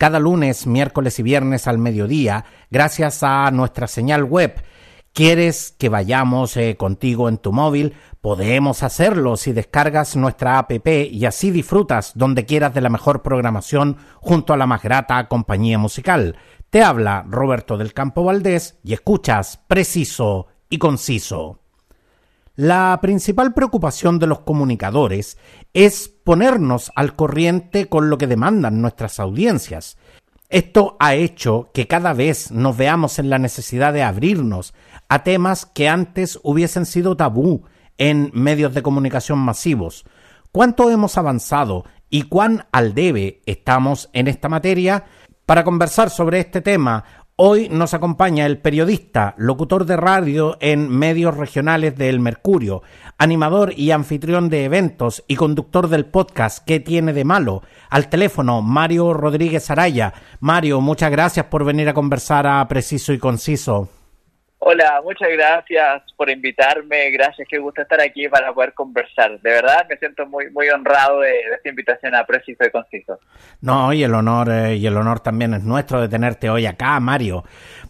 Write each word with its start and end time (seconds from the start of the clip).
cada 0.00 0.18
lunes, 0.18 0.66
miércoles 0.66 1.18
y 1.18 1.22
viernes 1.22 1.66
al 1.66 1.76
mediodía, 1.76 2.46
gracias 2.70 3.22
a 3.22 3.50
nuestra 3.50 3.86
señal 3.86 4.24
web. 4.24 4.64
¿Quieres 5.12 5.74
que 5.78 5.90
vayamos 5.90 6.56
eh, 6.56 6.78
contigo 6.78 7.28
en 7.28 7.36
tu 7.36 7.52
móvil? 7.52 7.92
Podemos 8.22 8.82
hacerlo 8.82 9.36
si 9.36 9.52
descargas 9.52 10.16
nuestra 10.16 10.58
app 10.58 10.70
y 10.86 11.26
así 11.26 11.50
disfrutas 11.50 12.12
donde 12.14 12.46
quieras 12.46 12.72
de 12.72 12.80
la 12.80 12.88
mejor 12.88 13.20
programación 13.20 13.98
junto 14.22 14.54
a 14.54 14.56
la 14.56 14.66
más 14.66 14.82
grata 14.82 15.28
compañía 15.28 15.76
musical. 15.76 16.36
Te 16.70 16.82
habla 16.82 17.26
Roberto 17.28 17.76
del 17.76 17.92
Campo 17.92 18.24
Valdés 18.24 18.78
y 18.82 18.94
escuchas 18.94 19.60
preciso 19.68 20.46
y 20.70 20.78
conciso. 20.78 21.60
La 22.56 22.98
principal 23.02 23.54
preocupación 23.54 24.18
de 24.18 24.26
los 24.26 24.40
comunicadores 24.40 25.38
es 25.72 26.08
ponernos 26.30 26.92
al 26.94 27.16
corriente 27.16 27.88
con 27.88 28.08
lo 28.08 28.16
que 28.16 28.28
demandan 28.28 28.80
nuestras 28.80 29.18
audiencias. 29.18 29.98
Esto 30.48 30.96
ha 31.00 31.16
hecho 31.16 31.72
que 31.74 31.88
cada 31.88 32.12
vez 32.12 32.52
nos 32.52 32.76
veamos 32.76 33.18
en 33.18 33.30
la 33.30 33.40
necesidad 33.40 33.92
de 33.92 34.04
abrirnos 34.04 34.72
a 35.08 35.24
temas 35.24 35.66
que 35.66 35.88
antes 35.88 36.38
hubiesen 36.44 36.86
sido 36.86 37.16
tabú 37.16 37.64
en 37.98 38.30
medios 38.32 38.72
de 38.74 38.82
comunicación 38.82 39.40
masivos. 39.40 40.04
¿Cuánto 40.52 40.88
hemos 40.88 41.18
avanzado 41.18 41.84
y 42.08 42.22
cuán 42.22 42.68
al 42.70 42.94
debe 42.94 43.42
estamos 43.44 44.08
en 44.12 44.28
esta 44.28 44.48
materia? 44.48 45.06
Para 45.46 45.64
conversar 45.64 46.10
sobre 46.10 46.38
este 46.38 46.60
tema, 46.60 47.02
Hoy 47.42 47.70
nos 47.70 47.94
acompaña 47.94 48.44
el 48.44 48.58
periodista, 48.58 49.34
locutor 49.38 49.86
de 49.86 49.96
radio 49.96 50.58
en 50.60 50.90
medios 50.90 51.38
regionales 51.38 51.96
del 51.96 52.20
Mercurio, 52.20 52.82
animador 53.16 53.72
y 53.74 53.92
anfitrión 53.92 54.50
de 54.50 54.66
eventos 54.66 55.24
y 55.26 55.36
conductor 55.36 55.88
del 55.88 56.04
podcast 56.04 56.62
¿Qué 56.66 56.80
tiene 56.80 57.14
de 57.14 57.24
malo? 57.24 57.62
Al 57.88 58.10
teléfono, 58.10 58.60
Mario 58.60 59.14
Rodríguez 59.14 59.70
Araya. 59.70 60.12
Mario, 60.40 60.82
muchas 60.82 61.10
gracias 61.10 61.46
por 61.46 61.64
venir 61.64 61.88
a 61.88 61.94
conversar 61.94 62.46
a 62.46 62.68
Preciso 62.68 63.14
y 63.14 63.18
Conciso. 63.18 63.88
Hola, 64.62 65.00
muchas 65.02 65.30
gracias 65.30 66.02
por 66.18 66.28
invitarme, 66.28 67.10
gracias, 67.12 67.48
qué 67.48 67.58
gusto 67.58 67.80
estar 67.80 67.98
aquí 67.98 68.28
para 68.28 68.52
poder 68.52 68.74
conversar. 68.74 69.40
De 69.40 69.50
verdad 69.50 69.86
me 69.88 69.96
siento 69.96 70.26
muy 70.26 70.50
muy 70.50 70.68
honrado 70.68 71.20
de, 71.20 71.32
esta 71.56 71.70
invitación 71.70 72.14
a 72.14 72.26
Preciso 72.26 72.66
y 72.66 72.70
Conciso. 72.70 73.18
No, 73.62 73.90
y 73.94 74.02
el 74.02 74.14
honor 74.14 74.50
eh, 74.50 74.76
y 74.76 74.86
el 74.86 74.98
honor 74.98 75.20
también 75.20 75.54
es 75.54 75.64
nuestro 75.64 76.02
de 76.02 76.10
tenerte 76.10 76.50
hoy 76.50 76.66
acá, 76.66 77.00
Mario. 77.00 77.42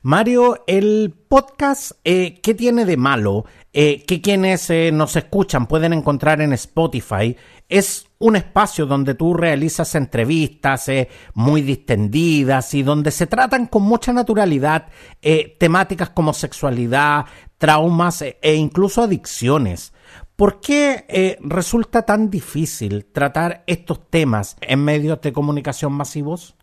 Mario, 0.03 0.63
el 0.69 1.13
podcast, 1.29 1.91
eh, 2.05 2.41
¿qué 2.41 2.55
tiene 2.55 2.85
de 2.85 2.97
malo? 2.97 3.47
Eh, 3.73 4.03
que 4.05 4.21
quienes 4.21 4.69
eh, 4.71 4.91
nos 4.93 5.15
escuchan 5.15 5.69
pueden 5.69 5.93
encontrar 5.93 6.41
en 6.41 6.53
Spotify 6.55 7.37
es 7.69 8.09
un 8.19 8.35
espacio 8.35 8.85
donde 8.85 9.15
tú 9.15 9.33
realizas 9.33 9.95
entrevistas 9.95 10.89
eh, 10.89 11.09
muy 11.35 11.63
distendidas 11.63 12.75
y 12.75 12.83
donde 12.83 13.13
se 13.13 13.29
tratan 13.29 13.67
con 13.67 13.85
mucha 13.85 14.13
naturalidad 14.13 14.89
temáticas 15.59 16.11
como 16.11 16.33
sexualidad, 16.33 17.27
traumas 17.59 18.23
e 18.23 18.55
incluso 18.57 19.05
adicciones. 19.05 19.93
¿Por 20.35 20.61
qué 20.61 21.39
resulta 21.41 22.03
tan 22.03 22.29
difícil 22.29 23.07
tratar 23.13 23.63
estos 23.67 24.11
temas 24.11 24.57
en 24.61 24.83
medios 24.85 25.21
de 25.21 25.33
comunicación 25.33 25.93
masivos? 25.93 26.57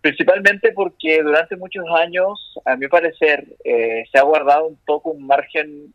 Principalmente 0.00 0.72
porque 0.72 1.22
durante 1.22 1.56
muchos 1.56 1.84
años, 1.96 2.58
a 2.64 2.76
mi 2.76 2.86
parecer, 2.88 3.44
se 3.64 4.18
ha 4.18 4.22
guardado 4.22 4.68
un 4.68 4.78
poco 4.86 5.10
un 5.10 5.26
margen 5.26 5.92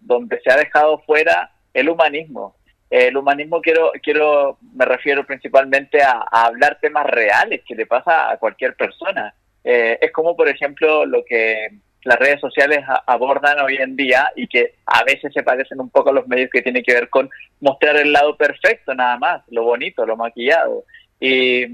donde 0.00 0.40
se 0.40 0.50
ha 0.50 0.56
dejado 0.56 0.98
fuera 1.06 1.52
el 1.72 1.88
humanismo 1.88 2.56
el 2.90 3.16
humanismo 3.16 3.60
quiero, 3.60 3.92
quiero, 4.02 4.58
me 4.74 4.84
refiero 4.84 5.24
principalmente 5.24 6.02
a, 6.02 6.24
hablar 6.30 6.78
temas 6.80 7.06
reales 7.06 7.62
que 7.66 7.76
le 7.76 7.86
pasa 7.86 8.30
a 8.30 8.36
cualquier 8.36 8.74
persona. 8.74 9.32
Eh, 9.62 9.96
es 10.00 10.12
como, 10.12 10.36
por 10.36 10.48
ejemplo, 10.48 11.06
lo 11.06 11.24
que 11.24 11.68
las 12.02 12.18
redes 12.18 12.40
sociales 12.40 12.80
abordan 13.06 13.60
hoy 13.60 13.76
en 13.76 13.94
día 13.94 14.32
y 14.34 14.48
que 14.48 14.74
a 14.86 15.04
veces 15.04 15.32
se 15.32 15.42
parecen 15.44 15.80
un 15.80 15.90
poco 15.90 16.10
a 16.10 16.14
los 16.14 16.26
medios 16.26 16.50
que 16.50 16.62
tienen 16.62 16.82
que 16.82 16.94
ver 16.94 17.08
con 17.10 17.30
mostrar 17.60 17.96
el 17.96 18.12
lado 18.12 18.36
perfecto 18.36 18.94
nada 18.94 19.18
más, 19.18 19.42
lo 19.48 19.62
bonito, 19.62 20.04
lo 20.04 20.16
maquillado. 20.16 20.84
Y, 21.20 21.66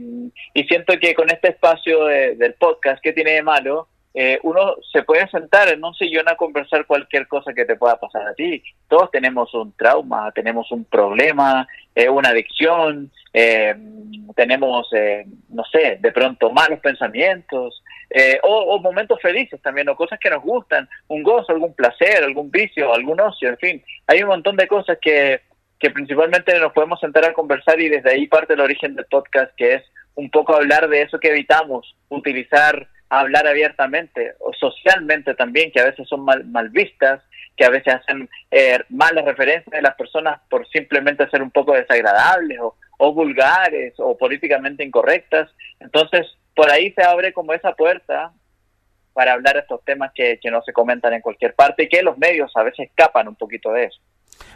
siento 0.69 0.99
que 0.99 1.15
con 1.15 1.31
este 1.31 1.51
espacio 1.51 2.07
del 2.07 2.55
podcast, 2.55 3.01
¿qué 3.03 3.13
tiene 3.13 3.33
de 3.33 3.43
malo? 3.43 3.89
Eh, 4.19 4.41
uno 4.45 4.77
se 4.91 5.03
puede 5.03 5.29
sentar 5.29 5.69
en 5.69 5.85
un 5.85 5.95
sillón 5.95 6.27
a 6.27 6.37
conversar 6.37 6.87
cualquier 6.87 7.29
cosa 7.29 7.53
que 7.53 7.67
te 7.67 7.77
pueda 7.77 8.01
pasar 8.01 8.27
a 8.27 8.33
ti. 8.33 8.63
Todos 8.89 9.11
tenemos 9.11 9.53
un 9.53 9.77
trauma, 9.77 10.33
tenemos 10.33 10.73
un 10.73 10.87
problema, 10.87 11.69
eh, 11.95 12.09
una 12.09 12.31
adicción, 12.31 13.13
eh, 13.35 13.77
tenemos, 14.35 14.89
no 15.51 15.65
sé, 15.71 15.99
de 16.01 16.13
pronto 16.13 16.51
malos 16.51 16.81
pensamientos, 16.81 17.83
o, 18.43 18.79
momentos 18.81 19.21
felices 19.21 19.61
también, 19.61 19.89
o 19.91 19.97
cosas 19.97 20.19
que 20.19 20.31
nos 20.31 20.43
gustan, 20.43 20.89
un 21.09 21.23
gozo, 21.23 21.53
algún 21.53 21.75
placer, 21.75 22.25
algún 22.25 22.51
vicio, 22.51 22.95
algún 22.95 23.21
ocio, 23.21 23.51
en 23.51 23.59
fin. 23.59 23.85
Hay 24.07 24.23
un 24.23 24.29
montón 24.29 24.57
de 24.57 24.67
cosas 24.67 24.97
que, 24.99 25.43
que 25.79 25.91
principalmente 25.91 26.59
nos 26.59 26.73
podemos 26.73 27.01
sentar 27.01 27.25
a 27.25 27.35
conversar 27.35 27.81
y 27.81 27.89
desde 27.89 28.11
ahí 28.11 28.27
parte 28.27 28.55
el 28.55 28.61
origen 28.61 28.95
del 28.95 29.07
podcast, 29.07 29.55
que 29.57 29.75
es 29.75 29.83
un 30.15 30.31
poco 30.31 30.55
hablar 30.55 30.89
de 30.89 31.03
eso 31.03 31.19
que 31.19 31.29
evitamos, 31.29 31.95
utilizar 32.09 32.89
hablar 33.09 33.47
abiertamente 33.47 34.35
o 34.41 34.53
socialmente 34.53 35.35
también, 35.35 35.71
que 35.71 35.81
a 35.81 35.85
veces 35.85 36.09
son 36.09 36.25
mal, 36.25 36.45
mal 36.45 36.71
vistas, 36.71 37.23
que 37.57 37.65
a 37.65 37.71
veces 37.71 37.95
hacen 37.95 38.29
eh, 38.51 38.79
malas 38.89 39.25
referencias 39.25 39.71
de 39.71 39.83
las 39.83 39.95
personas 39.95 40.41
por 40.51 40.67
simplemente 40.69 41.29
ser 41.31 41.43
un 41.43 41.51
poco 41.51 41.73
desagradables 41.73 42.59
o, 42.61 42.77
o 42.99 43.13
vulgares 43.13 43.95
o 43.99 44.17
políticamente 44.17 44.85
incorrectas. 44.85 45.51
Entonces, 45.81 46.27
por 46.55 46.71
ahí 46.71 46.93
se 46.93 47.03
abre 47.03 47.33
como 47.33 47.53
esa 47.53 47.73
puerta 47.73 48.33
para 49.13 49.33
hablar 49.33 49.57
estos 49.57 49.83
temas 49.85 50.11
que, 50.15 50.39
que 50.43 50.51
no 50.51 50.61
se 50.63 50.73
comentan 50.73 51.15
en 51.15 51.23
cualquier 51.23 51.55
parte 51.55 51.85
y 51.85 51.89
que 51.89 52.03
los 52.03 52.19
medios 52.19 52.53
a 52.55 52.63
veces 52.63 52.89
escapan 52.89 53.29
un 53.29 53.37
poquito 53.37 53.73
de 53.73 53.85
eso. 53.85 54.01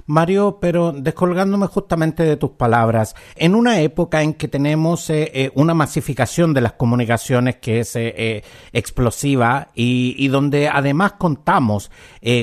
Mario, 0.06 0.58
pero 0.60 0.92
descolgándome 0.92 1.66
justamente 1.66 2.24
de 2.24 2.36
tus 2.36 2.50
palabras, 2.50 3.14
en 3.36 3.54
una 3.54 3.80
época 3.80 4.22
en 4.22 4.34
que 4.34 4.48
tenemos 4.48 5.08
eh, 5.10 5.30
eh, 5.34 5.50
una 5.54 5.74
masificación 5.74 6.54
de 6.54 6.60
las 6.60 6.72
comunicaciones 6.74 7.56
que 7.56 7.80
es 7.80 7.96
eh, 7.96 8.42
explosiva 8.72 9.68
y, 9.74 10.28
donde 10.28 10.68
además 10.68 11.12
contamos 11.12 11.90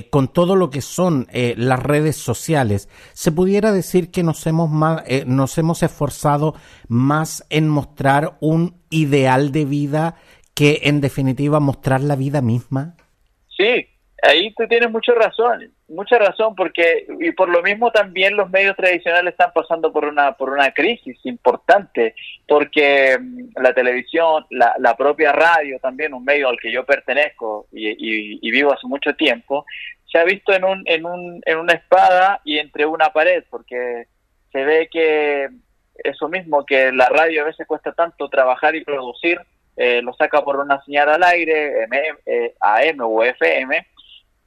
con 0.09 0.28
todo 0.28 0.56
lo 0.56 0.69
que 0.69 0.81
son 0.81 1.28
las 1.31 1.81
redes 1.81 2.17
sociales, 2.17 2.90
se 3.13 3.31
pudiera 3.31 3.72
decir 3.72 4.12
que 4.12 4.23
nos 4.23 4.46
hemos, 4.46 4.69
nos 5.25 5.57
hemos 5.57 5.84
esforzado 5.84 6.56
más 6.88 7.46
en 7.50 7.69
mostrar 7.69 8.38
un 8.41 8.75
ideal 8.90 9.51
de 9.51 9.66
vida 9.66 10.16
que 10.53 10.81
en 10.84 11.01
definitiva 11.01 11.59
mostrar 11.59 12.01
la 12.01 12.16
vida 12.16 12.41
misma. 12.41 12.96
Sí, 13.56 13.85
ahí 14.23 14.53
tú 14.53 14.67
tienes 14.67 14.89
mucha 14.89 15.13
razón, 15.13 15.72
mucha 15.88 16.17
razón, 16.17 16.55
porque 16.55 17.05
y 17.19 17.31
por 17.31 17.50
lo 17.50 17.61
mismo 17.61 17.91
también 17.91 18.35
los 18.35 18.50
medios 18.50 18.75
tradicionales 18.75 19.33
están 19.33 19.51
pasando 19.53 19.91
por 19.91 20.05
una 20.05 20.33
por 20.33 20.50
una 20.50 20.72
crisis 20.72 21.17
importante, 21.25 22.16
porque 22.47 23.17
mm, 23.19 23.61
la 23.61 23.73
televisión, 23.73 24.46
la, 24.49 24.73
la 24.79 24.96
propia 24.96 25.31
radio, 25.31 25.79
también 25.79 26.14
un 26.14 26.23
medio 26.23 26.49
al 26.49 26.59
que 26.59 26.72
yo 26.72 26.85
pertenezco 26.85 27.67
y, 27.72 28.40
y, 28.47 28.52
vivo 28.52 28.73
hace 28.73 28.87
mucho 28.87 29.14
tiempo, 29.16 29.66
se 30.11 30.17
ha 30.17 30.23
visto 30.23 30.53
en 30.53 30.63
un 30.63 30.84
en 30.85 31.05
un 31.05 31.41
en 31.46 31.58
una 31.58 31.73
espada 31.73 32.41
y 32.43 32.58
entre 32.58 32.85
una 32.85 33.09
pared, 33.11 33.43
porque 33.49 34.08
se 34.52 34.66
ve 34.66 34.90
que 34.91 35.47
eso 36.03 36.28
mismo 36.29 36.66
que 36.66 36.91
la 36.91 37.09
radio 37.09 37.41
a 37.41 37.46
veces 37.46 37.67
cuesta 37.67 37.91
tanto 37.91 38.29
trabajar 38.29 38.75
y 38.75 38.84
producir, 38.84 39.40
eh, 39.75 40.02
lo 40.02 40.13
saca 40.13 40.43
por 40.43 40.58
una 40.58 40.84
señal 40.84 41.09
al 41.09 41.23
aire, 41.23 41.87
eh, 42.25 42.55
AM 42.59 43.02
o 43.02 43.23
FM, 43.23 43.85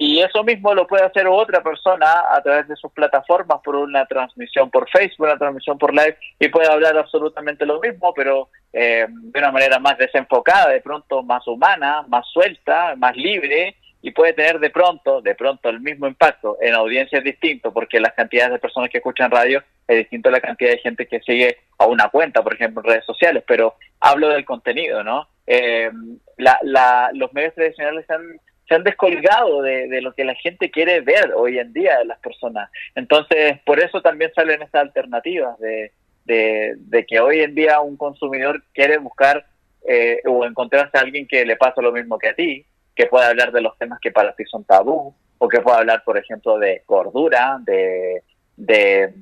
y 0.03 0.21
eso 0.21 0.43
mismo 0.43 0.73
lo 0.73 0.87
puede 0.87 1.05
hacer 1.05 1.27
otra 1.27 1.63
persona 1.63 2.25
a 2.31 2.43
través 2.43 2.67
de 2.67 2.77
sus 2.77 2.91
plataformas 2.91 3.61
por 3.63 3.77
una 3.77 4.07
transmisión 4.07 4.71
por 4.71 4.89
Facebook, 4.89 5.27
una 5.27 5.37
transmisión 5.37 5.77
por 5.77 5.93
live, 5.93 6.17
y 6.39 6.49
puede 6.49 6.73
hablar 6.73 6.97
absolutamente 6.97 7.67
lo 7.67 7.79
mismo, 7.81 8.15
pero 8.15 8.49
eh, 8.73 9.05
de 9.11 9.39
una 9.39 9.53
manera 9.53 9.79
más 9.79 9.99
desenfocada, 9.99 10.71
de 10.71 10.81
pronto 10.81 11.23
más 11.23 11.47
humana, 11.47 12.03
más 12.09 12.27
suelta, 12.33 12.97
más 12.97 13.15
libre, 13.15 13.77
y 14.01 14.13
puede 14.13 14.33
tener 14.33 14.59
de 14.59 14.71
pronto, 14.71 15.21
de 15.21 15.35
pronto 15.35 15.69
el 15.69 15.81
mismo 15.81 16.07
impacto 16.07 16.57
en 16.63 16.73
audiencias 16.73 17.23
distinto, 17.23 17.71
porque 17.71 18.01
las 18.01 18.15
cantidades 18.15 18.53
de 18.53 18.59
personas 18.59 18.89
que 18.89 18.99
escuchan 18.99 19.31
radio 19.31 19.63
es 19.87 19.99
distinto 19.99 20.31
a 20.31 20.33
la 20.33 20.41
cantidad 20.41 20.71
de 20.71 20.79
gente 20.79 21.07
que 21.07 21.21
sigue 21.21 21.59
a 21.77 21.85
una 21.85 22.09
cuenta, 22.09 22.43
por 22.43 22.55
ejemplo, 22.55 22.81
en 22.83 22.89
redes 22.89 23.05
sociales, 23.05 23.45
pero 23.47 23.75
hablo 24.01 24.31
del 24.31 24.47
contenido, 24.47 25.05
¿no? 25.05 25.29
eh, 25.53 25.91
los 26.39 27.33
medios 27.33 27.55
tradicionales 27.55 28.09
han, 28.09 28.41
se 28.71 28.77
han 28.77 28.85
descolgado 28.85 29.63
de, 29.63 30.01
lo 30.01 30.15
que 30.15 30.25
la 30.25 30.37
gente 30.37 30.71
quiere 30.71 31.01
ver 31.01 31.33
hoy 31.35 31.59
en 31.59 31.73
día 31.73 31.99
de 31.99 32.05
las 32.05 32.21
personas. 32.21 32.71
Entonces, 32.95 33.59
por 33.67 33.81
eso 33.81 34.01
también 34.01 34.31
salen 34.33 34.63
estas 34.63 34.83
alternativas 34.83 35.59
de, 35.59 35.91
de, 36.25 37.05
que 37.05 37.19
hoy 37.19 37.41
en 37.41 37.57
día 37.57 37.81
un 37.81 37.97
consumidor 37.97 38.63
quiere 38.73 38.99
buscar 38.99 39.45
eh, 39.89 40.21
o 40.25 40.45
encontrarse 40.45 40.97
a 40.97 41.01
alguien 41.01 41.27
que 41.27 41.45
le 41.45 41.57
pasa 41.57 41.83
lo 41.83 41.91
mismo 41.91 42.17
que 42.17 42.29
a 42.29 42.35
ti, 42.35 42.65
que 42.95 43.07
pueda 43.07 43.27
hablar 43.27 43.51
de 43.51 43.61
los 43.61 43.77
temas 43.77 43.99
que 43.99 44.13
para 44.13 44.37
ti 44.37 44.45
son 44.45 44.63
tabú, 44.63 45.17
o 45.39 45.49
que 45.49 45.61
pueda 45.63 45.79
hablar, 45.79 46.05
por 46.05 46.17
ejemplo, 46.17 46.57
de 46.57 46.85
gordura, 46.87 47.59
de, 47.65 48.23
de 48.57 49.13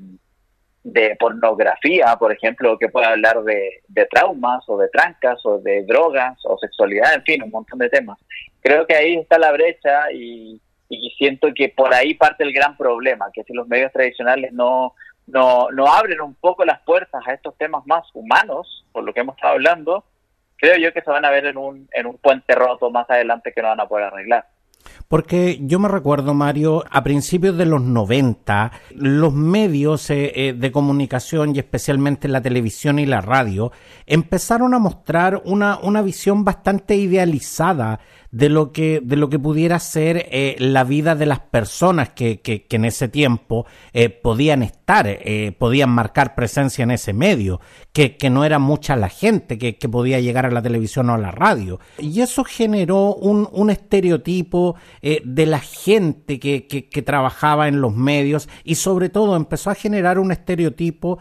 de 0.92 1.16
pornografía, 1.18 2.16
por 2.18 2.32
ejemplo, 2.32 2.78
que 2.78 2.88
puede 2.88 3.06
hablar 3.06 3.42
de, 3.42 3.82
traumas 4.10 4.64
o 4.68 4.78
de 4.78 4.88
trancas 4.88 5.44
o 5.44 5.58
de 5.58 5.84
drogas 5.84 6.38
o 6.44 6.56
sexualidad, 6.58 7.14
en 7.14 7.22
fin, 7.22 7.42
un 7.42 7.50
montón 7.50 7.78
de 7.78 7.88
temas. 7.88 8.18
Creo 8.60 8.86
que 8.86 8.94
ahí 8.94 9.16
está 9.16 9.38
la 9.38 9.52
brecha 9.52 10.10
y, 10.12 10.60
siento 11.18 11.48
que 11.54 11.68
por 11.68 11.92
ahí 11.92 12.14
parte 12.14 12.44
el 12.44 12.52
gran 12.52 12.76
problema, 12.76 13.26
que 13.32 13.44
si 13.44 13.52
los 13.52 13.68
medios 13.68 13.92
tradicionales 13.92 14.52
no, 14.52 14.94
no, 15.26 15.70
no 15.70 15.86
abren 15.86 16.20
un 16.20 16.34
poco 16.34 16.64
las 16.64 16.80
puertas 16.80 17.22
a 17.26 17.34
estos 17.34 17.56
temas 17.58 17.86
más 17.86 18.06
humanos, 18.14 18.86
por 18.92 19.04
lo 19.04 19.12
que 19.12 19.20
hemos 19.20 19.36
estado 19.36 19.54
hablando, 19.54 20.04
creo 20.56 20.76
yo 20.78 20.92
que 20.92 21.02
se 21.02 21.10
van 21.10 21.24
a 21.24 21.30
ver 21.30 21.46
en 21.46 21.56
un, 21.56 21.88
en 21.92 22.06
un 22.06 22.16
puente 22.18 22.54
roto 22.54 22.90
más 22.90 23.08
adelante 23.10 23.52
que 23.52 23.62
no 23.62 23.68
van 23.68 23.80
a 23.80 23.88
poder 23.88 24.06
arreglar. 24.06 24.46
Porque 25.08 25.58
yo 25.62 25.78
me 25.78 25.88
recuerdo, 25.88 26.34
Mario, 26.34 26.84
a 26.90 27.02
principios 27.02 27.56
de 27.56 27.64
los 27.64 27.82
90, 27.82 28.72
los 28.94 29.32
medios 29.32 30.10
eh, 30.10 30.32
eh, 30.34 30.52
de 30.52 30.72
comunicación 30.72 31.54
y 31.54 31.58
especialmente 31.58 32.28
la 32.28 32.42
televisión 32.42 32.98
y 32.98 33.06
la 33.06 33.20
radio 33.20 33.72
empezaron 34.06 34.74
a 34.74 34.78
mostrar 34.78 35.40
una, 35.44 35.78
una 35.78 36.02
visión 36.02 36.44
bastante 36.44 36.96
idealizada 36.96 38.00
de 38.30 38.48
lo 38.48 38.72
que, 38.72 39.00
de 39.02 39.16
lo 39.16 39.30
que 39.30 39.38
pudiera 39.38 39.78
ser 39.78 40.28
eh, 40.30 40.56
la 40.58 40.84
vida 40.84 41.14
de 41.14 41.26
las 41.26 41.40
personas 41.40 42.10
que, 42.10 42.40
que, 42.40 42.66
en 42.70 42.84
ese 42.84 43.08
tiempo 43.08 43.66
eh, 43.92 44.10
podían 44.10 44.62
estar, 44.62 45.06
eh, 45.08 45.52
podían 45.58 45.90
marcar 45.90 46.34
presencia 46.34 46.82
en 46.82 46.90
ese 46.90 47.12
medio, 47.12 47.60
que, 47.92 48.16
que 48.16 48.30
no 48.30 48.44
era 48.44 48.58
mucha 48.58 48.96
la 48.96 49.08
gente 49.08 49.58
que, 49.58 49.76
que, 49.78 49.88
podía 49.88 50.20
llegar 50.20 50.46
a 50.46 50.50
la 50.50 50.62
televisión 50.62 51.08
o 51.10 51.14
a 51.14 51.18
la 51.18 51.30
radio. 51.30 51.80
Y 51.98 52.20
eso 52.20 52.44
generó 52.44 53.14
un, 53.14 53.48
un 53.52 53.70
estereotipo 53.70 54.76
de 55.00 55.46
la 55.46 55.60
gente 55.60 56.38
que, 56.38 56.66
que, 56.66 57.02
trabajaba 57.02 57.68
en 57.68 57.80
los 57.80 57.94
medios 57.94 58.48
y 58.64 58.74
sobre 58.74 59.08
todo 59.08 59.34
empezó 59.34 59.70
a 59.70 59.74
generar 59.74 60.18
un 60.18 60.30
estereotipo 60.30 61.18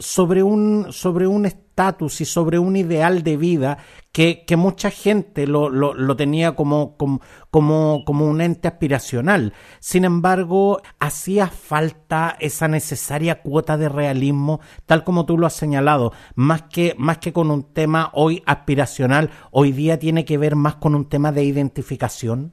sobre 0.00 0.42
un, 0.42 0.86
sobre 0.90 1.26
un 1.26 1.46
y 1.78 2.24
sobre 2.24 2.58
un 2.58 2.74
ideal 2.74 3.22
de 3.22 3.36
vida 3.36 3.78
que, 4.12 4.44
mucha 4.56 4.90
gente 4.90 5.46
lo, 5.46 5.70
lo, 5.70 6.16
tenía 6.16 6.56
como, 6.56 6.96
como, 6.96 7.20
como, 7.50 8.24
un 8.26 8.40
ente 8.40 8.66
aspiracional. 8.66 9.52
Sin 9.78 10.04
embargo, 10.04 10.82
hacía 10.98 11.46
falta 11.46 12.36
esa 12.40 12.66
necesaria 12.66 13.42
cuota 13.42 13.76
de 13.76 13.88
realismo, 13.88 14.60
tal 14.86 15.04
como 15.04 15.24
tú 15.24 15.38
lo 15.38 15.46
has 15.46 15.54
señalado, 15.54 16.12
más 16.34 16.62
que, 16.62 16.96
más 16.98 17.18
que 17.18 17.32
con 17.32 17.48
un 17.52 17.72
tema 17.72 18.10
hoy 18.12 18.42
aspiracional, 18.44 19.30
hoy 19.52 19.70
día 19.70 20.00
tiene 20.00 20.24
que 20.24 20.36
ver 20.36 20.56
más 20.56 20.76
con 20.76 20.96
un 20.96 21.08
tema 21.08 21.30
de 21.30 21.44
identificación. 21.44 22.52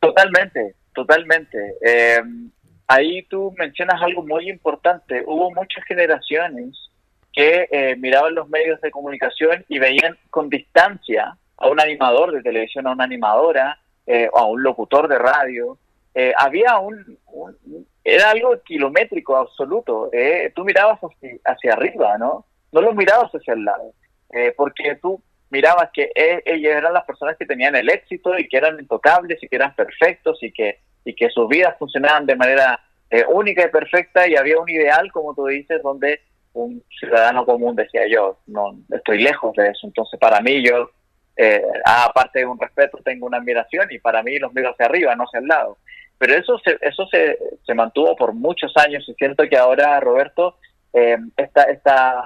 Totalmente, 0.00 0.74
totalmente. 0.92 1.58
Eh, 1.86 2.20
ahí 2.86 3.22
tú 3.30 3.54
mencionas 3.56 4.02
algo 4.02 4.26
muy 4.26 4.50
importante. 4.50 5.22
Hubo 5.26 5.50
muchas 5.52 5.84
generaciones 5.86 6.87
que 7.38 7.68
eh, 7.70 7.94
miraban 7.94 8.34
los 8.34 8.48
medios 8.48 8.80
de 8.80 8.90
comunicación 8.90 9.64
y 9.68 9.78
veían 9.78 10.18
con 10.28 10.50
distancia 10.50 11.36
a 11.56 11.68
un 11.68 11.80
animador 11.80 12.32
de 12.32 12.42
televisión, 12.42 12.88
a 12.88 12.90
una 12.90 13.04
animadora, 13.04 13.78
eh, 14.08 14.28
o 14.32 14.38
a 14.38 14.46
un 14.46 14.60
locutor 14.60 15.06
de 15.06 15.18
radio. 15.18 15.78
Eh, 16.16 16.32
había 16.36 16.80
un, 16.80 17.16
Era 18.02 18.30
algo 18.30 18.60
kilométrico 18.64 19.36
absoluto. 19.36 20.10
tú 20.52 20.64
mirabas 20.64 20.98
hacia, 21.44 21.74
arriba, 21.74 22.18
¿no? 22.18 22.44
No 22.72 22.80
los 22.80 22.96
mirabas 22.96 23.30
hacia 23.30 23.54
el 23.54 23.64
lado. 23.64 23.92
porque 24.56 24.96
tú 24.96 25.22
mirabas 25.50 25.90
que 25.92 26.10
ellos 26.44 26.72
eran 26.74 26.92
las 26.92 27.04
personas 27.04 27.36
que 27.36 27.46
tenían 27.46 27.76
el 27.76 27.88
éxito 27.88 28.36
y 28.36 28.48
que 28.48 28.56
eran 28.56 28.80
intocables 28.80 29.40
y 29.40 29.46
que 29.46 29.54
eran 29.54 29.76
perfectos 29.76 30.42
y 30.42 30.50
que, 30.50 30.80
y 31.04 31.14
que 31.14 31.30
sus 31.30 31.48
vidas 31.48 31.76
funcionaban 31.78 32.26
de 32.26 32.34
manera 32.34 32.80
única 33.28 33.64
y 33.64 33.70
perfecta 33.70 34.26
y 34.26 34.34
había 34.34 34.58
un 34.58 34.68
ideal, 34.68 35.12
como 35.12 35.36
tú 35.36 35.46
dices, 35.46 35.80
donde 35.84 36.20
un 36.52 36.82
ciudadano 36.98 37.44
común, 37.44 37.76
decía 37.76 38.02
yo, 38.08 38.38
no 38.46 38.78
estoy 38.90 39.22
lejos 39.22 39.54
de 39.54 39.68
eso. 39.68 39.86
Entonces, 39.86 40.18
para 40.18 40.40
mí, 40.40 40.62
yo, 40.62 40.90
eh, 41.36 41.62
aparte 41.84 42.40
de 42.40 42.46
un 42.46 42.58
respeto, 42.58 42.98
tengo 43.04 43.26
una 43.26 43.38
admiración 43.38 43.88
y 43.90 43.98
para 43.98 44.22
mí 44.22 44.38
los 44.38 44.52
miro 44.52 44.70
hacia 44.70 44.86
arriba, 44.86 45.14
no 45.14 45.24
hacia 45.24 45.40
el 45.40 45.46
lado. 45.46 45.78
Pero 46.18 46.34
eso 46.34 46.58
se, 46.58 46.76
eso 46.80 47.06
se, 47.06 47.38
se 47.64 47.74
mantuvo 47.74 48.16
por 48.16 48.32
muchos 48.32 48.72
años 48.76 49.08
y 49.08 49.14
siento 49.14 49.48
que 49.48 49.56
ahora, 49.56 50.00
Roberto, 50.00 50.56
eh, 50.92 51.16
esta, 51.36 51.62
esta, 51.64 52.24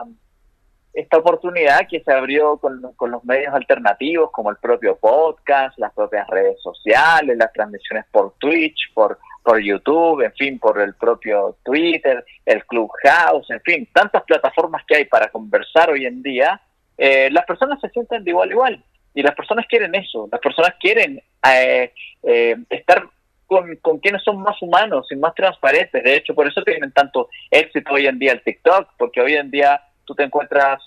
esta 0.94 1.19
oportunidad 1.19 1.86
que 1.88 2.00
se 2.00 2.12
abrió 2.12 2.56
con, 2.56 2.80
con 2.96 3.10
los 3.10 3.22
medios 3.24 3.52
alternativos, 3.52 4.30
como 4.30 4.50
el 4.50 4.56
propio 4.56 4.96
podcast, 4.96 5.78
las 5.78 5.92
propias 5.92 6.26
redes 6.28 6.60
sociales, 6.62 7.36
las 7.36 7.52
transmisiones 7.52 8.06
por 8.10 8.34
Twitch, 8.38 8.92
por 8.94 9.19
por 9.42 9.60
YouTube, 9.60 10.24
en 10.24 10.32
fin, 10.32 10.58
por 10.58 10.80
el 10.80 10.94
propio 10.94 11.56
Twitter, 11.64 12.24
el 12.46 12.64
Clubhouse, 12.66 13.50
en 13.50 13.60
fin, 13.60 13.88
tantas 13.92 14.22
plataformas 14.22 14.84
que 14.86 14.96
hay 14.96 15.04
para 15.06 15.28
conversar 15.28 15.90
hoy 15.90 16.06
en 16.06 16.22
día, 16.22 16.60
eh, 16.96 17.28
las 17.30 17.44
personas 17.44 17.80
se 17.80 17.88
sienten 17.90 18.24
de 18.24 18.30
igual 18.30 18.50
a 18.50 18.52
igual. 18.52 18.84
Y 19.14 19.22
las 19.22 19.34
personas 19.34 19.66
quieren 19.66 19.94
eso, 19.94 20.28
las 20.30 20.40
personas 20.40 20.74
quieren 20.80 21.20
eh, 21.46 21.92
eh, 22.22 22.56
estar 22.70 23.06
con, 23.46 23.76
con, 23.76 23.98
quienes 23.98 24.22
son 24.22 24.40
más 24.40 24.60
humanos 24.62 25.06
y 25.10 25.16
más 25.16 25.34
transparentes. 25.34 26.02
De 26.02 26.16
hecho, 26.16 26.34
por 26.34 26.46
eso 26.46 26.62
tienen 26.62 26.92
tanto 26.92 27.28
éxito 27.50 27.92
hoy 27.92 28.06
en 28.06 28.18
día 28.18 28.32
el 28.32 28.42
TikTok, 28.42 28.88
porque 28.96 29.20
hoy 29.20 29.34
en 29.34 29.50
día 29.50 29.82
tú 30.04 30.14
te 30.14 30.22
encuentras 30.22 30.80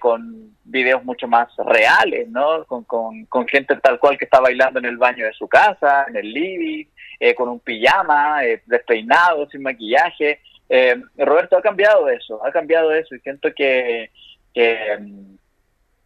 con 0.00 0.48
videos 0.68 1.04
mucho 1.04 1.26
más 1.26 1.48
reales, 1.56 2.28
¿no? 2.28 2.64
Con, 2.64 2.84
con, 2.84 3.24
con, 3.26 3.46
gente 3.48 3.76
tal 3.76 3.98
cual 3.98 4.18
que 4.18 4.24
está 4.24 4.40
bailando 4.40 4.78
en 4.78 4.84
el 4.84 4.96
baño 4.96 5.24
de 5.24 5.32
su 5.32 5.48
casa, 5.48 6.06
en 6.08 6.16
el 6.16 6.32
living, 6.32 6.84
eh, 7.20 7.34
con 7.34 7.48
un 7.48 7.60
pijama, 7.60 8.44
eh, 8.44 8.62
despeinado, 8.66 9.48
sin 9.48 9.62
maquillaje. 9.62 10.40
Eh, 10.68 11.00
Roberto 11.16 11.56
ha 11.56 11.62
cambiado 11.62 12.08
eso, 12.08 12.44
ha 12.44 12.52
cambiado 12.52 12.92
eso 12.92 13.14
y 13.14 13.20
siento 13.20 13.52
que, 13.54 14.10
que, 14.52 14.98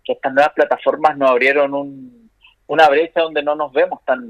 estas 0.04 0.32
nuevas 0.32 0.52
plataformas 0.52 1.16
nos 1.16 1.30
abrieron 1.30 1.74
un, 1.74 2.30
una 2.66 2.88
brecha 2.88 3.20
donde 3.20 3.42
no 3.42 3.54
nos 3.54 3.72
vemos 3.72 4.04
tan, 4.04 4.22